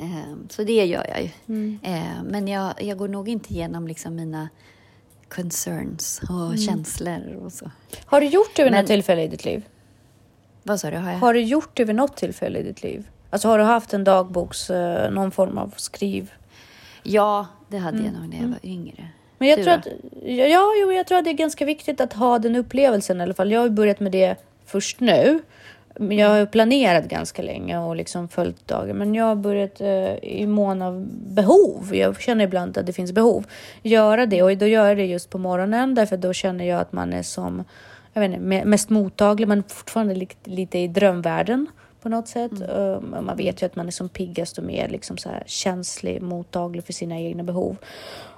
[0.00, 1.30] Eh, så det gör jag ju.
[1.48, 1.78] Mm.
[1.82, 4.48] Eh, men jag, jag går nog inte igenom liksom mina
[5.28, 6.56] concerns och Mm.
[6.56, 7.70] känslor och så.
[8.04, 9.66] Har du gjort det vid Men- något tillfälle i ditt liv?
[10.62, 10.96] Vad sa du?
[10.96, 11.18] Har jag?
[11.18, 13.08] Har du gjort det vid något tillfälle i ditt liv?
[13.30, 16.30] Alltså har du haft en dagboks, eh, någon form av skriv?
[17.06, 19.08] Ja, det hade jag nog när jag var yngre.
[19.38, 19.78] Men jag Du tror då?
[19.78, 19.86] att,
[20.24, 23.34] ja, jo, jag tror att det är ganska viktigt att ha den upplevelsen i alla
[23.34, 23.52] fall.
[23.52, 25.42] Jag har börjat med det först nu.
[25.98, 28.96] Men jag har planerat ganska länge och liksom följt dagen.
[28.96, 31.90] Men jag har börjat eh, i mån av behov.
[31.94, 33.46] Jag känner ibland att det finns behov.
[33.82, 36.92] Göra det och då gör jag det just på morgonen därför då känner jag att
[36.92, 37.64] man är som
[38.12, 41.66] jag vet inte, me- mest mottaglig men fortfarande lite, lite i drömvärlden
[42.06, 42.60] på något sätt.
[42.60, 45.42] Eh, men man vet ju att man är som piggast och mer liksom så här
[45.46, 47.76] känslig, mottaglig för sina egna behov.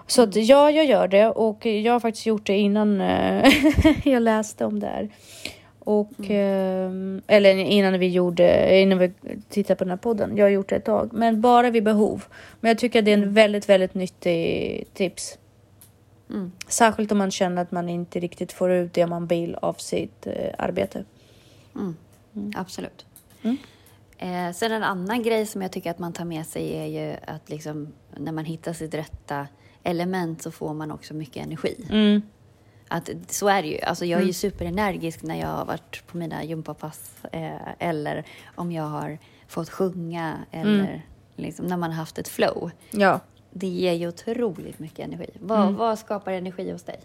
[0.06, 3.52] Så att, ja, jag gör det och jag har faktiskt gjort det innan eh,
[4.04, 5.08] jag läste om det här.
[5.78, 6.90] Och, eh,
[7.26, 9.12] eller innan vi gjorde, innan vi
[9.48, 10.36] tittade på den här podden.
[10.36, 12.24] Jag har gjort det ett tag, men bara vid behov.
[12.60, 15.38] Men jag tycker att det är en väldigt, väldigt nyttig tips.
[16.30, 16.52] Mm.
[16.68, 20.26] Särskilt om man känner att man inte riktigt får ut det man vill av sitt
[20.26, 21.04] eh, arbete.
[21.74, 21.94] Mm.
[22.56, 23.07] Absolut.
[23.48, 23.58] Mm.
[24.18, 27.16] Eh, sen en annan grej som jag tycker att man tar med sig är ju
[27.26, 29.46] att liksom, när man hittar sitt rätta
[29.82, 31.86] element så får man också mycket energi.
[31.90, 32.22] Mm.
[32.88, 33.80] Att, så är det ju.
[33.80, 38.72] Alltså jag är ju superenergisk när jag har varit på mina gympapass eh, eller om
[38.72, 41.02] jag har fått sjunga eller
[41.36, 42.70] liksom, när man har haft ett flow.
[42.90, 43.20] Ja.
[43.50, 45.30] Det ger ju otroligt mycket energi.
[45.40, 47.00] Vad, vad skapar energi hos dig?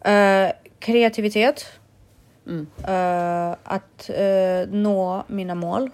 [0.00, 1.66] Eh, kreativitet.
[2.46, 2.66] Mm.
[2.86, 5.90] Eh, att eh, nå mina mål.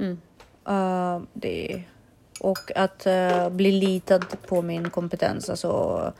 [0.00, 0.20] Mm.
[0.68, 1.82] Eh, det
[2.40, 3.06] och att
[3.52, 6.12] bli litad på min kompetens, alltså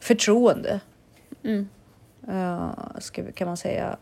[0.00, 0.80] förtroende.
[1.42, 1.68] Mm.
[2.98, 3.96] ska, kan man säga.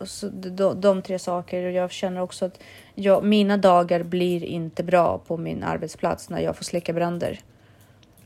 [0.00, 1.62] Så de, de tre saker.
[1.62, 2.60] Jag känner också att
[2.94, 7.40] jag, mina dagar blir inte bra på min arbetsplats när jag får släcka bränder.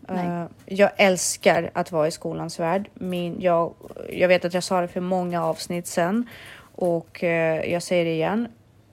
[0.09, 2.91] Eh, jag älskar att vara i skolans värld.
[2.95, 3.75] Min, jag,
[4.13, 6.29] jag vet att jag sa det för många avsnitt sen
[6.75, 8.49] och eh, jag säger det igen.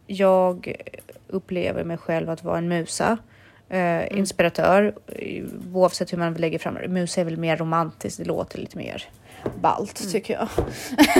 [0.08, 0.75] Jag
[1.28, 3.17] upplever mig själv att vara en musa.
[3.69, 6.88] Eh, Inspiratör, eh, oavsett hur man lägger fram det.
[6.88, 9.04] Musa är väl mer romantiskt, det låter lite mer
[9.62, 10.47] ballt tycker jag.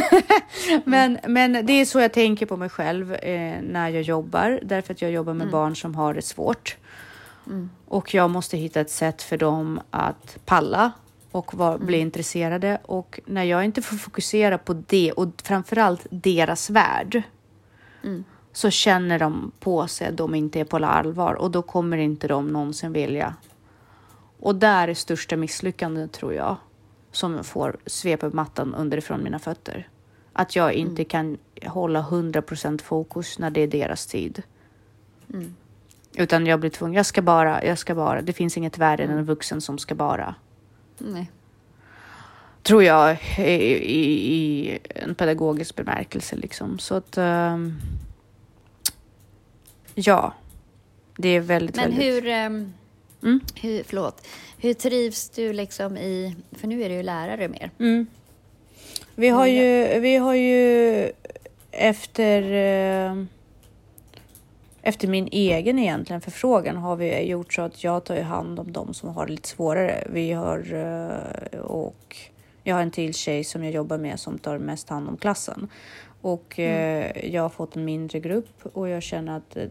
[0.86, 4.94] men, men det är så jag tänker på mig själv eh, när jag jobbar, därför
[4.94, 6.78] att jag jobbar med barn som har det svårt.
[7.86, 10.92] Och jag måste hitta ett sätt för dem att palla
[11.32, 12.80] och var, bli intresserade.
[12.84, 17.24] Och när jag inte får fokusera på det och framförallt deras värld
[18.52, 22.28] så känner de på sig att de inte är på allvar och då kommer inte
[22.28, 23.36] de någonsin vilja.
[24.40, 26.56] Och där är största misslyckandet tror jag
[27.12, 29.90] som får svepa mattan underifrån mina fötter.
[30.34, 34.44] Att jag inte kan hålla 100% fokus när det är deras tid.
[36.18, 38.22] Utan jag blir tvungen, jag ska bara, jag ska bara.
[38.22, 40.36] Det finns inget värre än en vuxen som ska bara.
[40.98, 41.32] Nej.
[42.64, 46.80] Tror jag i, i, i en pedagogisk bemärkelse liksom.
[46.80, 47.78] Så att um,
[49.96, 50.34] ja,
[51.18, 52.24] det är väldigt, Men väldigt...
[52.24, 52.74] hur, um,
[53.24, 53.40] Mm.
[53.56, 57.72] hur, förlåt, hur trivs du liksom i, för nu är du ju lärare mer.
[57.80, 58.08] Mm.
[59.16, 61.12] Vi har ju, vi har ju
[61.72, 63.24] efter, eh,
[64.86, 68.94] efter min egen egentligen förfrågan har vi gjort så att jag tar hand om de
[68.94, 70.08] som har det lite svårare.
[70.10, 72.18] Vi har eh, och
[72.64, 75.68] jag har en till tjej som jag jobbar med som tar mest hand om klassen.
[76.22, 79.68] Och eh, jag har fått en mindre grupp och jag känner att eh,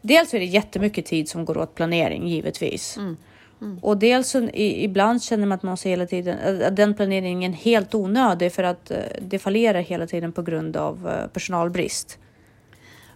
[0.00, 2.96] dels är det jättemycket tid som går åt planering givetvis.
[2.96, 3.16] Mm.
[3.82, 7.52] Och dels så, i, ibland känner man att man måste hela tiden, att den planeringen
[7.52, 12.18] är helt onödig för att eh, det fallerar hela tiden på grund av eh, personalbrist.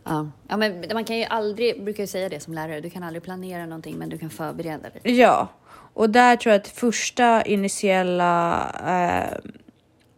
[0.09, 0.31] Ja.
[0.49, 3.23] ja, men man kan ju aldrig, brukar ju säga det som lärare, du kan aldrig
[3.23, 5.19] planera någonting men du kan förbereda dig.
[5.19, 9.39] Ja, och där tror jag att första initiella eh,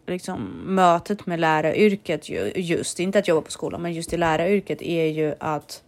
[0.07, 4.81] liksom, mötet med läraryrket, ju- just inte att jobba på skolan, men just i läraryrket
[4.81, 5.83] är ju att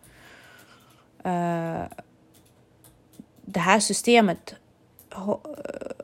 [1.23, 1.81] eh,
[3.45, 4.55] det här systemet
[5.09, 5.57] hå-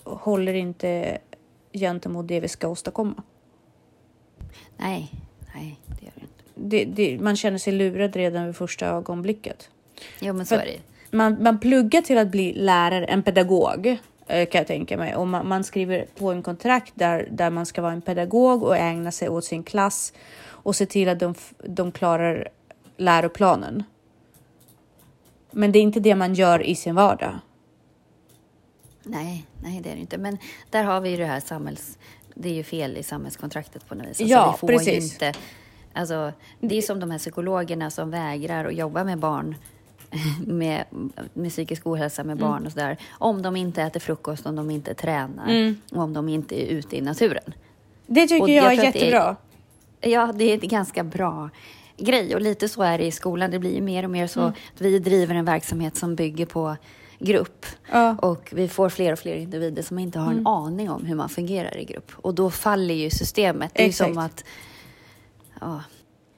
[0.03, 1.17] håller inte
[1.73, 3.23] gentemot det vi ska åstadkomma.
[4.77, 5.11] Nej,
[5.55, 6.26] nej, det gör det inte.
[6.59, 9.69] Det, det, man känner sig lurad redan vid första ögonblicket.
[10.19, 10.79] Jo, men så är det ju.
[11.11, 13.87] Man, man pluggar till att bli lärare, en pedagog
[14.27, 15.15] eh, kan jag tänka mig.
[15.15, 18.77] Och man, man skriver på en kontrakt där, där man ska vara en pedagog och
[18.77, 20.13] ägna sig åt sin klass
[20.45, 22.47] och se till att de, de klarar
[22.97, 23.83] läroplanen.
[25.51, 27.39] Men det är inte det man gör i sin vardag.
[29.03, 30.17] Nej, nej, det är det inte.
[30.17, 30.37] Men
[30.69, 31.97] där har vi ju det här samhälls...
[32.39, 34.19] Det är ju fel i samhällskontraktet på något vis.
[34.19, 35.13] Ja, vi får Ju precis.
[35.13, 35.33] inte,
[35.97, 39.55] alltså, det är som de här psykologerna som vägrar att jobba med barn
[40.47, 40.83] med,
[41.33, 42.49] med psykisk ohälsa med Mm.
[42.49, 42.97] barn och sådär.
[43.11, 45.81] Om de inte äter frukost, om de inte tränar Mm.
[45.91, 47.53] och om de inte är ute i naturen.
[48.07, 49.35] Det tycker Och jag, jag är att det är- jättebra.
[50.01, 51.49] Ja, det är ganska bra
[51.97, 53.51] grej och lite så är det i skolan.
[53.51, 54.51] Det blir ju mer och mer så Mm.
[54.75, 56.75] att vi driver en verksamhet som bygger på
[57.19, 57.97] grupp Ja.
[58.03, 58.19] Mm.
[58.19, 61.29] och vi får fler och fler individer som inte har en aning om hur man
[61.29, 63.71] fungerar i grupp och då faller ju systemet.
[63.73, 64.25] Det är ju som Exakt.
[64.39, 64.43] att
[65.61, 65.83] ja,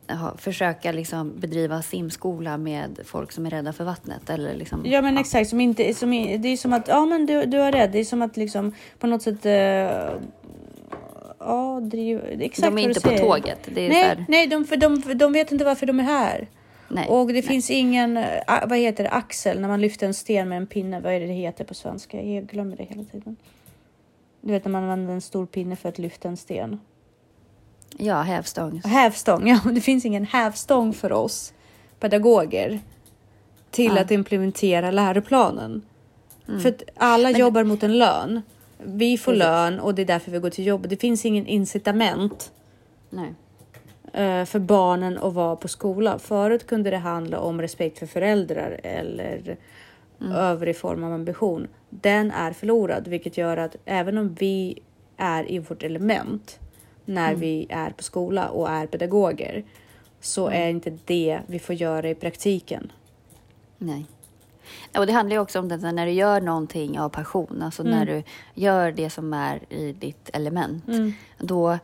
[0.07, 4.81] ja, försöka liksom bedriva simskola med folk som är rädda för vattnet eller liksom.
[4.85, 7.71] Ja men exakt, som inte, som, det är som att, ja men du, du är
[7.71, 7.91] rädd.
[7.91, 9.51] Det är som att liksom på något sätt, eh,
[11.39, 13.23] ja driv, exakt de är inte på säger.
[13.23, 13.69] tåget.
[13.73, 16.47] Det är så Nej, nej de, för de, de vet inte varför de är här.
[16.87, 17.07] nej.
[17.07, 18.25] Och det finns ingen, eh,
[18.67, 20.99] vad heter det, axel när man lyfter en sten med en pinne.
[20.99, 22.23] Vad är det det heter på svenska?
[22.23, 23.35] Jag glömmer det hela tiden.
[24.41, 26.79] Du vet när man använder en stor pinne för att lyfta en sten.
[27.97, 28.81] Ja, hävstång.
[28.85, 31.53] Hävstång, ja det finns ingen hävstång för oss
[31.99, 32.79] pedagoger
[33.71, 34.01] till Ja.
[34.01, 35.81] att implementera läroplanen.
[36.47, 36.59] Mm.
[36.61, 38.41] För att alla Men- jobbar mot en lön.
[38.83, 39.43] Vi får Precis.
[39.43, 40.89] lön och det är därför vi går till jobbet.
[40.89, 42.51] Det finns ingen incitament
[43.09, 43.33] Nej.
[44.13, 46.19] eh, för barnen att vara på skola.
[46.19, 49.57] Förut kunde det handla om respekt för föräldrar eller
[50.21, 50.31] Mm.
[50.31, 51.67] övrig form av ambition.
[51.89, 54.79] Den är förlorad, vilket gör att även om vi
[55.17, 56.59] är i vårt element
[57.09, 57.39] när Mm.
[57.39, 59.63] vi är på skola och är pedagoger
[60.21, 60.61] så Mm.
[60.63, 62.91] är inte det vi får göra i praktiken.
[63.77, 64.05] Nej.
[64.97, 67.97] Och det handlar ju också om det när du gör någonting av passion, alltså Mm.
[67.97, 71.13] när du gör det som är i ditt element, Mm.
[71.37, 71.77] då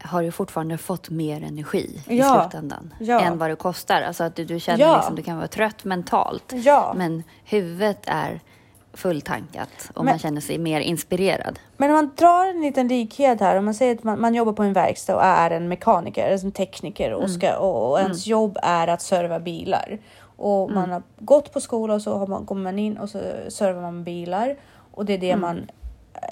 [0.00, 2.40] har du fortfarande fått mer energi i Ja.
[2.50, 3.20] slutändan Ja.
[3.20, 4.02] än vad det kostar.
[4.02, 4.96] Alltså att du, du känner Ja.
[4.96, 6.94] liksom, du kan vara trött mentalt, Ja.
[6.96, 8.40] men huvudet är
[8.92, 11.58] fulltankat och Men- man känner sig mer inspirerad.
[11.76, 14.52] Men om man drar en liten likhet här, om man säger att man, man jobbar
[14.52, 18.26] på en verkstad och är en mekaniker, alltså en tekniker och, ska, och, och ens
[18.26, 19.98] jobb är att serva bilar.
[20.20, 23.20] Och man har gått på skola och så har man, kommer man in och så
[23.48, 24.56] servar man bilar
[24.92, 25.70] och det är det man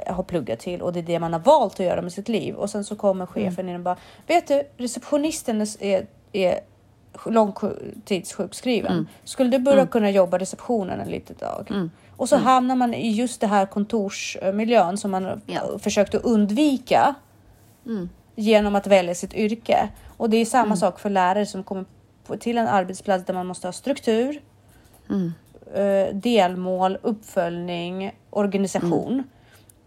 [0.07, 2.29] eh, har pluggat till och det är det man har valt att göra med sitt
[2.29, 2.55] liv.
[2.55, 6.61] Och sen så kommer chefen in och bara, vet du receptionisten är, är, är
[7.27, 9.09] långtidssjukskriven.
[9.25, 11.91] Skulle du börja kunna jobba receptionen en liten dag?
[12.17, 15.39] Och så hamnar man i just det här kontorsmiljön som man Ja.
[15.47, 15.79] ja.
[15.79, 17.15] försökt att undvika
[17.87, 18.09] Mm.
[18.35, 19.89] genom att välja sitt yrke.
[20.17, 21.85] Och det är samma sak för lärare som kommer
[22.41, 24.41] till en arbetsplats där man måste ha struktur,
[25.11, 25.33] Mm.
[25.75, 29.23] eh, delmål, uppföljning, organisation.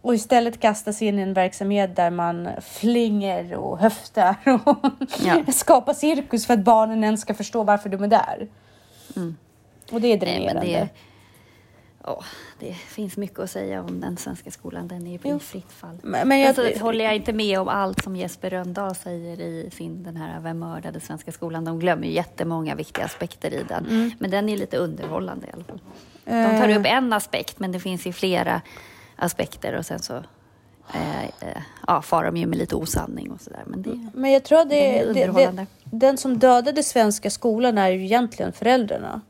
[0.01, 4.77] Och istället kastas in i en verksamhet där man flinger och höftar och
[5.25, 5.51] Ja.
[5.53, 8.47] skapar cirkus för att barnen ens ska förstå varför de är där.
[9.91, 10.55] Och det är Mm.
[10.71, 10.93] Nej,
[12.03, 12.15] men
[12.59, 14.87] det, finns mycket att säga om den svenska skolan.
[14.87, 15.97] Den är ju i fritt fall.
[16.03, 19.69] Men, men jag, Alltså, håller jag inte med om allt som Jesper Rönndahl säger i
[19.73, 21.65] sin den här Vem mördade svenska skolan?
[21.65, 23.85] De glömmer ju jättemånga viktiga aspekter i den.
[23.85, 24.11] Mm.
[24.19, 25.79] Men den är lite underhållande i alla fall.
[26.25, 26.79] De tar Eh.
[26.79, 28.61] upp en aspekt, men det finns ju flera
[29.15, 30.15] aspekter och sen så
[30.93, 33.63] eh, eh, ja, far de ju med lite osanning och sådär.
[33.65, 35.65] Men det, Men jag tror det är det, det, underhållande.
[35.83, 39.21] den som dödade svenska skolan är ju egentligen föräldrarna.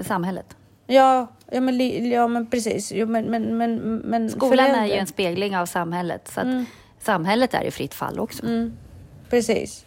[0.00, 0.56] Samhället.
[0.86, 2.92] Ja, ja, men, ja men precis.
[2.92, 6.30] Jo, men, men, men, men Skolan är ju föräldrar- en spegling av samhället.
[6.34, 6.64] Så Mm.
[7.02, 8.42] samhället är i fritt fall också.
[8.46, 8.72] Mm,
[9.30, 9.84] precis.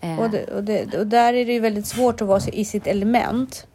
[0.00, 2.64] Eh, Och, det, och, det, och där är det ju väldigt svårt att vara i
[2.64, 3.66] sitt element.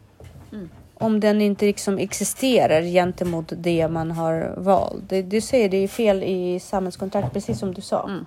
[0.52, 0.70] Mm.
[0.94, 5.02] Om den inte liksom existerar gentemot det man har valt.
[5.08, 8.04] Det, du säger det är fel i samhällskontrakt, precis som du sa.
[8.08, 8.26] Mm.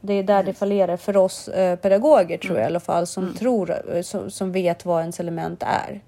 [0.00, 3.22] Det är där det fallerar för oss eh, pedagoger tror jag i alla fall som
[3.24, 3.34] Mm.
[3.36, 6.00] tror, eh, som, som vet vad ens element är.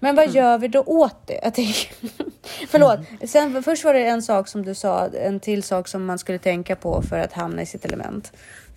[0.00, 0.36] Men vad Mm.
[0.36, 1.40] gör vi då åt det?
[1.42, 1.88] Jag tänker,
[2.68, 3.00] förlåt.
[3.24, 6.38] Sen, först var det en sak som du sa, en till sak som man skulle
[6.38, 8.32] tänka på för att hamna i sitt element.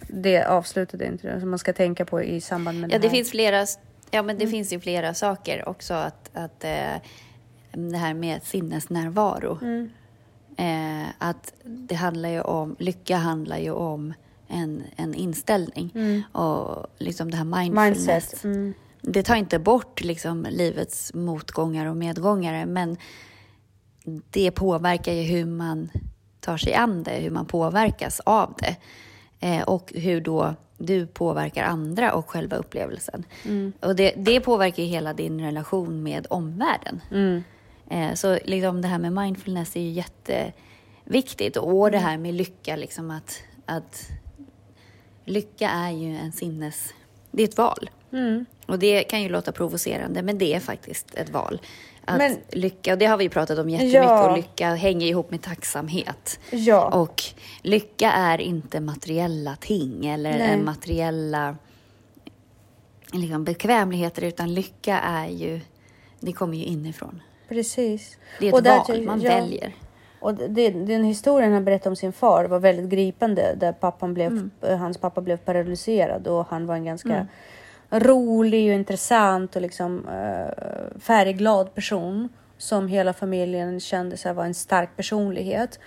[0.08, 3.08] Det avslutade inte du, som man ska tänka på i samband med Ja, det det
[3.08, 3.16] här.
[3.16, 3.66] finns flera,
[4.12, 4.52] ja, men det Mm.
[4.52, 5.94] finns ju flera saker också.
[5.94, 6.96] Att, att eh,
[7.72, 9.60] det här med sinnesnärvaro.
[9.62, 9.90] Mm.
[10.58, 14.14] Eh, att det handlar ju om, lycka handlar ju om
[14.48, 15.92] en, en inställning.
[15.96, 16.22] Mm.
[16.32, 18.44] Och liksom det här mindfulness.
[18.44, 18.76] Mindset.
[19.06, 19.14] Mm.
[19.14, 22.98] Det tar inte bort liksom livets motgångar och medgångar, men
[24.30, 25.90] det påverkar ju hur man
[26.40, 28.76] tar sig an det, hur man påverkas av det.
[29.40, 33.24] Eh, och hur då du påverkar andra och själva upplevelsen.
[33.46, 33.74] Mm.
[33.80, 37.02] Och det, det påverkar ju hela din relation med omvärlden.
[37.12, 37.44] Mm.
[37.90, 41.58] Eh, så liksom det här med mindfulness är ju jätteviktigt.
[41.58, 44.10] Och det här med lycka, liksom att, att
[45.26, 46.94] lycka är ju en sinnes...
[47.32, 47.90] Det är ett val.
[48.16, 48.46] Mm.
[48.66, 51.62] Och det kan ju låta provocerande, men det är faktiskt ett val.
[52.06, 54.30] Att Men- lycka, och det har vi pratat om jättemycket, Ja.
[54.30, 56.40] och lycka hänger ihop med tacksamhet.
[56.52, 56.90] Ja.
[57.02, 57.24] Och
[57.62, 60.58] lycka är inte materiella ting eller Nej.
[60.58, 61.56] materiella
[63.12, 65.60] liksom, bekvämligheter, utan lycka är ju,
[66.20, 67.22] det kommer ju inifrån.
[67.50, 68.18] Precis.
[68.40, 69.30] Det är Och ett där val, man ja.
[69.30, 69.76] väljer.
[70.20, 73.56] Och det, den historien han berättade om sin far var väldigt gripande.
[73.60, 77.28] Där pappan blev, eh, hans pappa blev paralyserad och han var en ganska
[78.00, 82.30] rolig och intressant och liksom uh, färgglad person.
[82.58, 85.80] Som hela familjen kände sig vara en stark personlighet.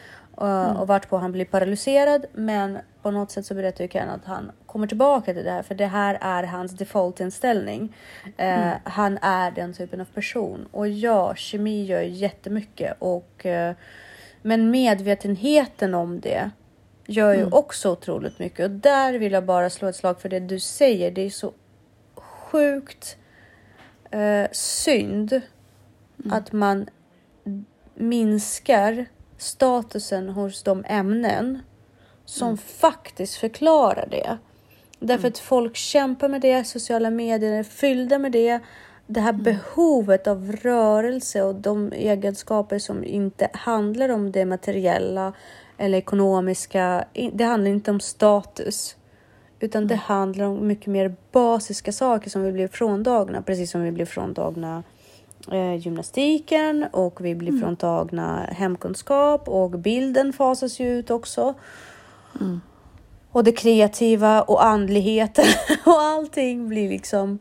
[0.43, 2.27] Uh, Och vart på han blir paralyserad.
[2.35, 5.63] Men på något sätt så berättar ju Ken att han kommer tillbaka till det här.
[5.63, 7.95] För det här är hans defaultinställning.
[8.41, 10.69] Uh, Han är den typen av person.
[10.71, 12.97] Och ja, kemi gör jättemycket.
[12.99, 13.77] Och, uh,
[14.43, 16.51] men medvetenheten om det
[17.07, 18.65] gör ju också otroligt mycket.
[18.65, 21.11] Och där vill jag bara slå ett slag för det du säger.
[21.11, 21.53] Det är så
[22.51, 23.17] sjukt
[24.11, 25.41] eh, synd
[26.31, 26.89] att man
[27.95, 29.07] minskar
[29.39, 31.59] statusen hos de ämnen
[32.25, 34.39] som faktiskt förklarar det.
[35.01, 38.61] Därför att folk kämpar med det, sociala medier är fyllda med det.
[39.07, 45.33] Det här behovet av rörelse och de egenskaper som inte handlar om det materiella
[45.79, 47.05] eller ekonomiska.
[47.33, 48.97] Det handlar inte om status.
[49.61, 53.43] Utan det handlar om mycket mer basiska saker som vi blir fråntagna.
[53.43, 54.83] Precis som vi blir fråntagna
[55.53, 61.55] eh, gymnastiken och vi blir fråntagna hemkunskap och bilden fasas ju ut också.
[63.31, 65.45] Och det kreativa och andligheten
[65.87, 67.39] och allting blir liksom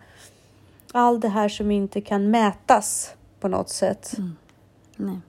[0.91, 4.15] allt det här som inte kan mätas på något sätt
[4.95, 5.19] Nej.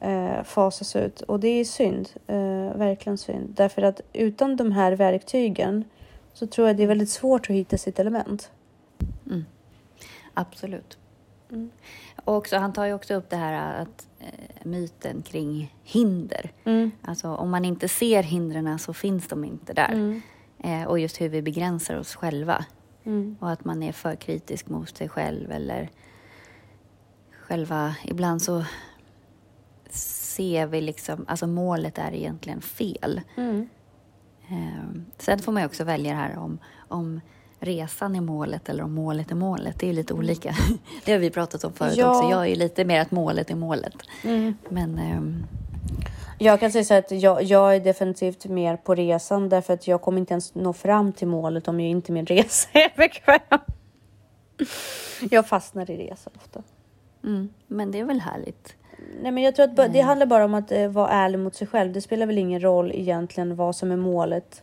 [0.00, 1.20] eh, fasas ut.
[1.20, 3.48] Och det är synd, eh, verkligen synd.
[3.56, 5.84] Därför att utan de här verktygen
[6.32, 8.50] så tror jag det är väldigt svårt att hitta sitt element.
[10.34, 10.98] Absolut.
[11.50, 11.70] Mm.
[12.24, 16.52] Och också, han tar ju också upp det här att eh, myten kring hinder.
[16.64, 16.90] Mm.
[17.02, 19.92] Alltså om man inte ser hindren så finns de inte där.
[19.92, 20.22] Mm.
[20.58, 22.64] Eh, och just hur vi begränsar oss själva.
[23.04, 23.36] Mm.
[23.40, 25.90] Och att man är för kritisk mot sig själv eller
[27.40, 27.94] själva...
[28.04, 28.64] Ibland så
[29.90, 31.24] ser vi liksom...
[31.28, 33.20] Alltså målet är egentligen fel.
[33.36, 33.68] Mm.
[34.50, 37.20] Eh, sen får man också välja det här om, om
[37.60, 39.78] resan är målet eller om målet är målet.
[39.80, 40.54] Det är lite olika.
[41.04, 42.16] Det har vi pratat om förut Ja.
[42.16, 42.30] också.
[42.30, 43.94] Jag är lite mer att målet är målet.
[44.24, 44.54] Mm.
[44.68, 45.46] Men ehm,
[46.38, 50.02] Jag kan säga så att jag, jag är definitivt mer på resan därför att jag
[50.02, 53.58] kommer inte ens nå fram till målet om jag inte min resa är bekväm.
[55.30, 56.62] Jag fastnar i resan ofta.
[57.24, 58.74] mm, men det är väl härligt.
[59.22, 61.54] Nej, men jag tror att ba- det handlar bara om att eh, vara ärlig mot
[61.54, 61.92] sig själv.
[61.92, 64.62] Det spelar väl ingen roll egentligen vad som är målet.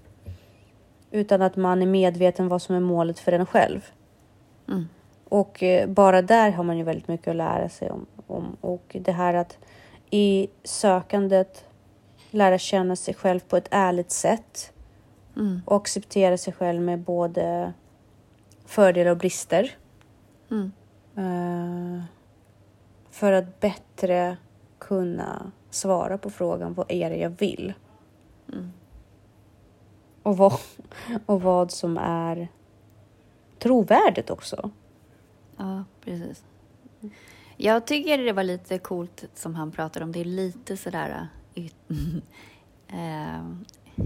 [1.12, 3.86] Utan att man är medveten vad som är målet för en själv.
[4.68, 4.88] Mm.
[5.30, 8.06] Och eh, bara där har man ju väldigt mycket att lära sig om.
[8.28, 8.58] om.
[8.62, 9.58] Och det här att
[10.10, 11.66] i sökandet
[12.32, 14.74] lära känna sig själv på ett ärligt sätt.
[15.36, 15.62] Mm.
[15.66, 17.74] Och acceptera sig själv med både
[18.66, 19.72] fördelar och brister.
[20.52, 20.72] Mm.
[23.20, 24.38] Eh, för att bättre
[24.80, 27.74] kunna svara på frågan vad är det jag vill?
[30.24, 30.60] Och, vad,
[31.26, 32.48] och vad som är
[33.60, 34.72] trovärdigt också.
[35.58, 36.44] Ja, precis.
[37.58, 40.12] Jag tycker det var lite coolt som han pratade om.
[40.12, 41.76] Det är lite sådär ut,
[42.88, 43.50] eh,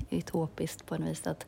[0.10, 1.28] utopiskt på något vis.
[1.28, 1.46] Att,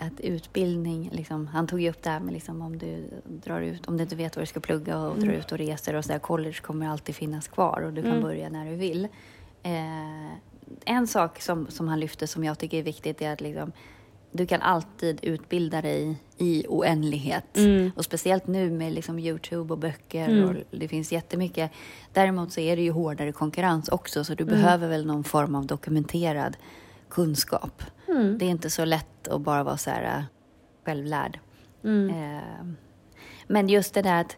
[0.00, 3.88] att utbildning, liksom, han tog ju upp det här med liksom, om du drar ut,
[3.88, 6.18] om du inte vet vad du ska plugga och drar ut och reser och sådär.
[6.18, 9.08] College kommer alltid finnas kvar och du kan börja när du vill.
[9.62, 10.32] Eh,
[10.84, 13.72] en sak som, som han lyfte som jag tycker är viktigt är att liksom,
[14.32, 17.58] du kan alltid utbilda dig i oändlighet.
[17.96, 21.70] Och speciellt nu med liksom Youtube och böcker och det finns jättemycket.
[22.12, 25.66] Däremot så är det ju hårdare konkurrens också så du behöver väl någon form av
[25.66, 26.56] dokumenterad
[27.10, 27.82] kunskap.
[28.38, 30.24] Det är inte så lätt att bara vara så här äh,
[30.84, 31.38] självlärd.
[31.84, 32.66] Eh,
[33.46, 34.36] men just det där att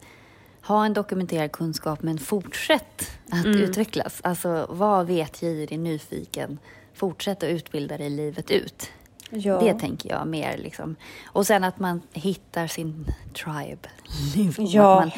[0.63, 4.21] ha en dokumenterad kunskap men fortsätt att utvecklas.
[4.25, 6.59] Alltså var vetgirig, nyfiken.
[6.95, 8.91] Fortsätt att utbilda dig livet ut.
[9.31, 9.61] Ja.
[9.61, 10.97] Det tänker jag mer liksom.
[11.25, 13.89] Och sen att man hittar sin tribe.
[14.37, 14.67] Liksom.
[14.67, 15.03] Ja.
[15.03, 15.15] Att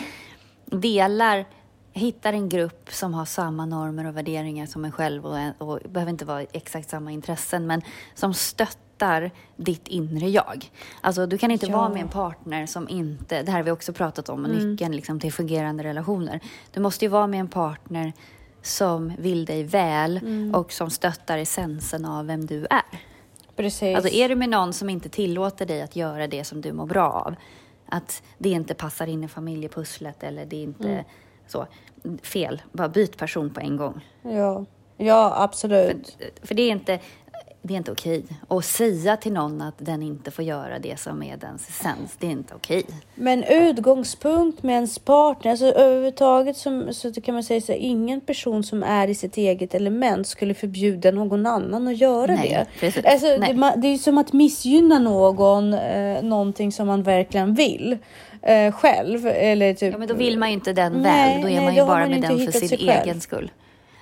[0.67, 1.45] man delar,
[1.95, 6.11] hittar en grupp som har samma normer och värderingar som en själv och, och behöver
[6.11, 7.83] inte vara exakt samma intressen men
[8.15, 10.71] som stöttar ditt inre jag.
[11.01, 11.77] Alltså du kan inte Ja.
[11.77, 14.71] vara med en partner som inte, det här har vi också pratat om, Mm.
[14.71, 16.41] nyckeln liksom, till fungerande relationer.
[16.73, 18.13] Du måste ju vara med en partner
[18.63, 20.55] som vill dig väl Mm.
[20.55, 22.83] och som stöttar essensen av vem du är.
[23.57, 23.97] Precis.
[23.97, 26.87] Alltså är du med någon som inte tillåter dig att göra det som du mår
[26.87, 27.35] bra av,
[27.89, 31.05] att det inte passar in i familjepusslet eller det inte Mm.
[31.55, 31.67] Så,
[32.23, 34.07] fel, bara byt person på en gång.
[34.23, 34.65] Ja,
[34.97, 36.17] ja absolut.
[36.43, 36.99] För det är inte,
[37.63, 38.25] det är inte okej.
[38.49, 42.27] att säga till någon att den inte får göra det som är dens essens, det
[42.27, 42.85] är inte okej.
[43.15, 48.63] Men utgångspunkt med ens partner, alltså överhuvudtaget som, så kan man säga så ingen person
[48.63, 52.67] som är i sitt eget element skulle förbjuda någon annan att göra Nej, det.
[52.81, 53.05] precis.
[53.05, 53.55] Alltså, Nej.
[53.55, 57.99] det, det är ju som att missgynna någon, eh, någonting som man verkligen vill
[58.47, 59.27] eh, själv.
[59.27, 61.65] Eller typ, Ja, men då vill man ju inte den Nej, väl, då är nej,
[61.65, 63.51] man ju bara man med den för sin egen skull.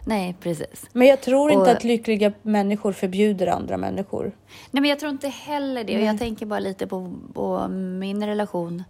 [0.07, 0.87] Nej, precis.
[0.93, 4.23] Men jag tror inte Och- att lyckliga människor förbjuder andra människor.
[4.71, 5.97] Nej, men jag tror inte heller det.
[5.97, 8.85] Och jag tänker bara lite på, på min relation.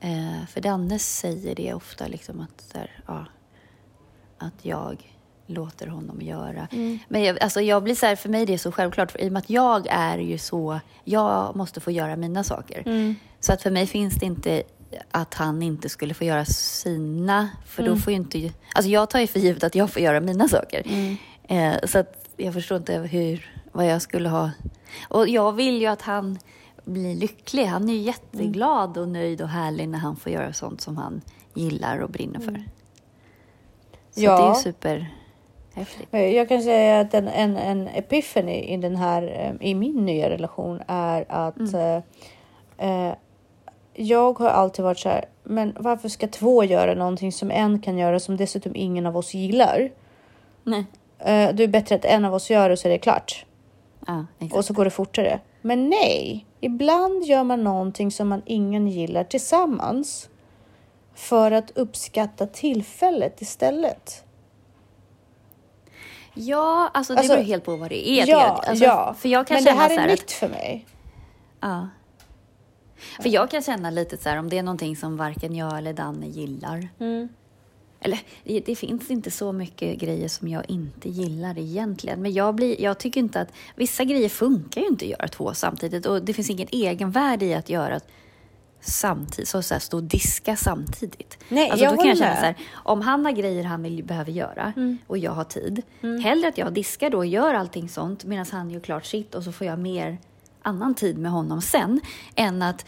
[0.00, 3.24] Eh, för Danne säger det ofta, liksom att, här, ja,
[4.38, 4.96] att jag
[5.46, 6.68] låter honom göra.
[7.08, 9.28] Men jag, alltså jag blir så här, för mig är det så självklart, för i
[9.28, 13.14] och med att jag är ju så, jag måste få göra mina saker.
[13.44, 14.62] Så att för mig finns det inte
[15.10, 19.18] att han inte skulle få göra sina, för då får ju inte, alltså jag tar
[19.20, 20.82] ju för givet att jag får göra mina saker.
[21.48, 24.50] Eh, så att jag förstår inte hur, vad jag skulle ha.
[25.08, 26.38] Och jag vill ju att han
[26.84, 27.64] blir lycklig.
[27.64, 31.20] Han är ju jätteglad och nöjd och härlig när han får göra sånt som han
[31.54, 32.64] gillar och brinner för.
[34.10, 34.36] Så Ja.
[34.36, 36.08] det är ju superhäftigt.
[36.12, 39.22] Jag kan säga att en, en, en epiphany i den här,
[39.60, 42.02] eh, i min nya relation är att Mm.
[42.78, 43.14] eh, eh,
[43.94, 47.98] jag har alltid varit så här, men varför ska två göra någonting som en kan
[47.98, 49.90] göra som dessutom ingen av oss gillar?
[50.64, 50.84] Nej.
[51.18, 53.44] Eh, det är bättre att en av oss gör och så är det klart.
[54.06, 54.56] Ja, exakt.
[54.56, 55.40] Och så går det fortare.
[55.62, 60.28] Men nej, ibland gör man någonting som man ingen gillar tillsammans.
[61.14, 64.24] För att uppskatta tillfället istället.
[66.34, 68.26] Ja, alltså det Alltså, beror helt på vad det är.
[68.28, 68.68] ja, det.
[68.70, 69.14] Alltså, ja.
[69.18, 70.86] För jag kan men det här är nytt att, för mig.
[71.60, 71.88] ja.
[73.20, 75.92] För jag kan känna lite så här om det är någonting som varken jag eller
[75.92, 76.88] Danne gillar.
[76.98, 77.28] Mm.
[78.04, 82.22] Eller det, det finns inte så mycket grejer som jag inte gillar egentligen.
[82.22, 83.52] Men jag, blir, jag tycker inte att...
[83.76, 86.06] Vissa grejer funkar ju inte att göra två samtidigt.
[86.06, 88.00] Och det finns ingen egenvärde i att göra
[88.80, 89.48] samtidigt.
[89.48, 91.38] Så, så här, stå och diska samtidigt.
[91.48, 94.04] Nej, alltså, jag då kan jag känna så här, om han har grejer han vill,
[94.04, 94.98] behöver göra Mm.
[95.06, 95.82] och jag har tid.
[96.22, 99.44] Hellre att jag diskar då och gör allting sånt medan han gör klart sitt och
[99.44, 100.18] så får jag mer
[100.62, 102.00] annan tid med honom sen.
[102.36, 102.86] Än att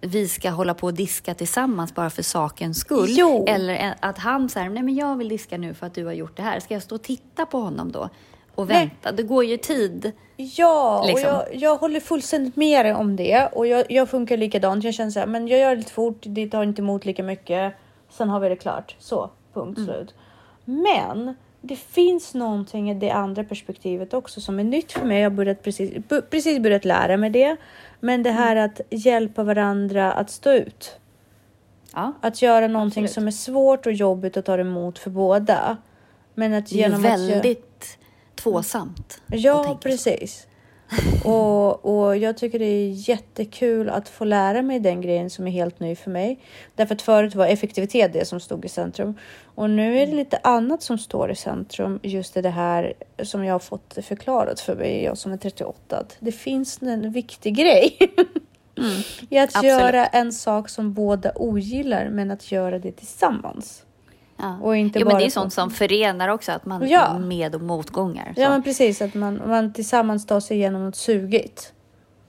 [0.00, 3.06] vi ska hålla på och diska tillsammans bara för sakens skull.
[3.08, 3.44] Jo.
[3.48, 6.36] Eller att han säger, nej men jag vill diska nu för att du har gjort
[6.36, 6.60] det här.
[6.60, 8.08] Ska jag stå och titta på honom då?
[8.54, 8.76] Och Nej.
[8.76, 9.12] vänta?
[9.12, 10.12] Det går ju tid.
[10.36, 11.30] Ja, Liksom.
[11.30, 13.46] och jag, jag håller fullständigt med dig om det.
[13.52, 14.84] Och jag, jag funkar likadant.
[14.84, 17.22] Jag känner så här, men jag gör det lite fort, det tar inte emot lika
[17.22, 17.74] mycket.
[18.10, 18.96] Sen har vi det klart.
[18.98, 20.14] Så, punkt slut.
[20.64, 25.20] Men det finns någonting i det andra perspektivet också som är nytt för mig.
[25.20, 25.90] Jag har börjat precis,
[26.30, 27.56] precis börjat lära mig det.
[28.00, 30.96] Men det här att hjälpa varandra att stå ut.
[31.94, 33.14] Ja, Att göra någonting Absolut.
[33.14, 35.76] som är svårt och jobbigt och tar emot för båda.
[36.34, 37.98] Men att det är genom att gö- väldigt
[38.34, 39.20] tvåsamt.
[39.26, 40.46] att Ja, precis.
[41.24, 45.50] Och, och jag tycker det är jättekul att få lära mig den grejen som är
[45.50, 46.38] helt ny för mig.
[46.74, 49.14] Därför att förut var effektivitet det som stod i centrum.
[49.42, 52.00] Och nu är det lite annat som står i centrum.
[52.02, 55.96] Just det här som jag har fått förklarat för mig, jag som är 38.
[55.96, 57.96] Att det finns en viktig grej.
[58.78, 58.90] Mm,
[59.28, 59.70] I att absolut.
[59.70, 63.84] göra en sak som båda ogillar, men att göra det tillsammans.
[64.40, 64.58] Ja.
[64.62, 67.18] Och inte jo, bara men det är sånt som förenar också, att man ja.
[67.18, 68.32] med och motgångar.
[68.34, 68.40] Så.
[68.40, 69.02] Ja, men precis.
[69.02, 71.72] Att man, man tillsammans tar sig igenom något sugigt.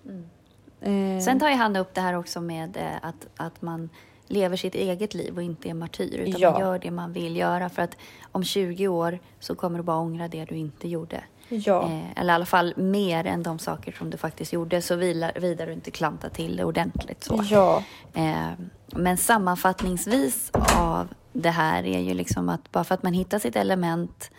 [0.05, 1.17] Mm.
[1.17, 1.23] Eh.
[1.23, 3.89] Sen tar ju han upp det här också med eh, att, att man
[4.27, 6.19] lever sitt eget liv och inte är martyr.
[6.19, 6.51] Utan ja.
[6.51, 7.69] man gör det man vill göra.
[7.69, 7.97] För att
[8.31, 11.23] om 20 år så kommer du bara ångra det du inte gjorde.
[11.51, 11.83] Ja.
[11.83, 14.81] Eh, eller i alla fall mer än de saker som du faktiskt gjorde.
[14.81, 17.23] Så vidare du inte klantar till det ordentligt.
[17.23, 17.43] Så.
[17.49, 17.83] Ja.
[18.13, 18.51] Eh,
[18.95, 23.55] men sammanfattningsvis av det här är ju liksom att bara för att man hittar sitt
[23.55, 24.31] element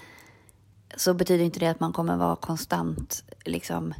[0.97, 3.95] så betyder inte det att man kommer vara konstant liksom,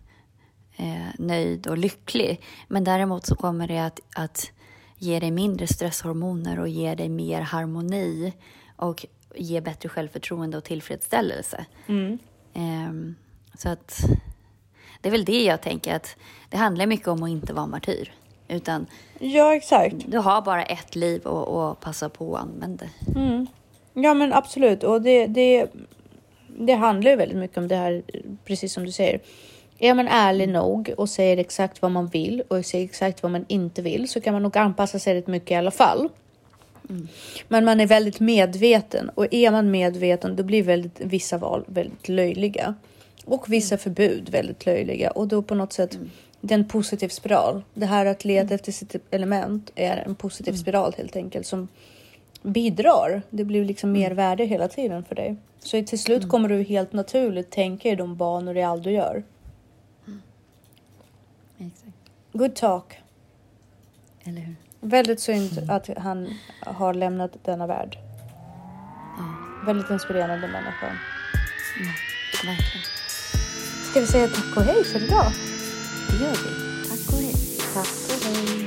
[0.77, 2.43] eh, nöjd och lycklig.
[2.69, 4.53] Men däremot så kommer det att, att
[4.97, 8.33] ge dig mindre stresshormoner och ge dig mer harmoni
[8.77, 11.67] och ge bättre självförtroende och tillfredsställelse.
[11.87, 12.19] Mm.
[12.55, 12.93] Eh,
[13.59, 14.05] så att
[15.01, 16.17] det är väl det jag tänker att
[16.51, 18.13] det handlar mycket om att inte vara martyr.
[18.49, 18.87] Utan
[19.19, 19.95] ja, exakt.
[20.07, 23.21] Du har bara ett liv och, och passa på att använda det.
[23.21, 23.47] Mm.
[23.95, 24.83] Ja, men absolut.
[24.83, 25.67] Och det, det,
[26.47, 28.03] det handlar ju väldigt mycket om det här,
[28.45, 29.21] precis som du säger.
[29.79, 33.45] Är man ärlig nog och säger exakt vad man vill och säger exakt vad man
[33.49, 36.09] inte vill så kan man nog anpassa sig rätt mycket i alla fall.
[36.91, 37.09] Mm.
[37.49, 42.09] Men man är väldigt medveten och är man medveten då blir väldigt, vissa val väldigt
[42.09, 42.75] löjliga.
[43.25, 43.83] Och vissa mm.
[43.83, 46.11] förbud väldigt löjliga och då på något sätt mm
[46.45, 47.63] det är en positiv spiral.
[47.75, 48.55] Det här att leta mm.
[48.55, 50.61] efter sitt element är en positiv mm.
[50.63, 51.69] spiral helt enkelt som
[52.43, 53.23] bidrar.
[53.31, 55.37] Det blir liksom mer värde hela tiden för dig.
[55.59, 56.31] Så till slut mm.
[56.31, 59.23] kommer du helt naturligt tänka i de banor i allt du gör.
[62.33, 62.99] Good talk.
[64.25, 64.55] Eller hur?
[64.85, 67.99] Väldigt synd att han har lämnat denna värld.
[69.19, 69.25] Ja.
[69.67, 70.87] Väldigt inspirerande människa.
[71.81, 71.93] Ja,
[72.49, 72.87] verkligen.
[73.91, 75.33] Ska vi säga tack och hej för idag?
[76.11, 76.89] det gör vi.
[76.89, 77.35] Tack och hej.
[77.75, 78.62] Tack.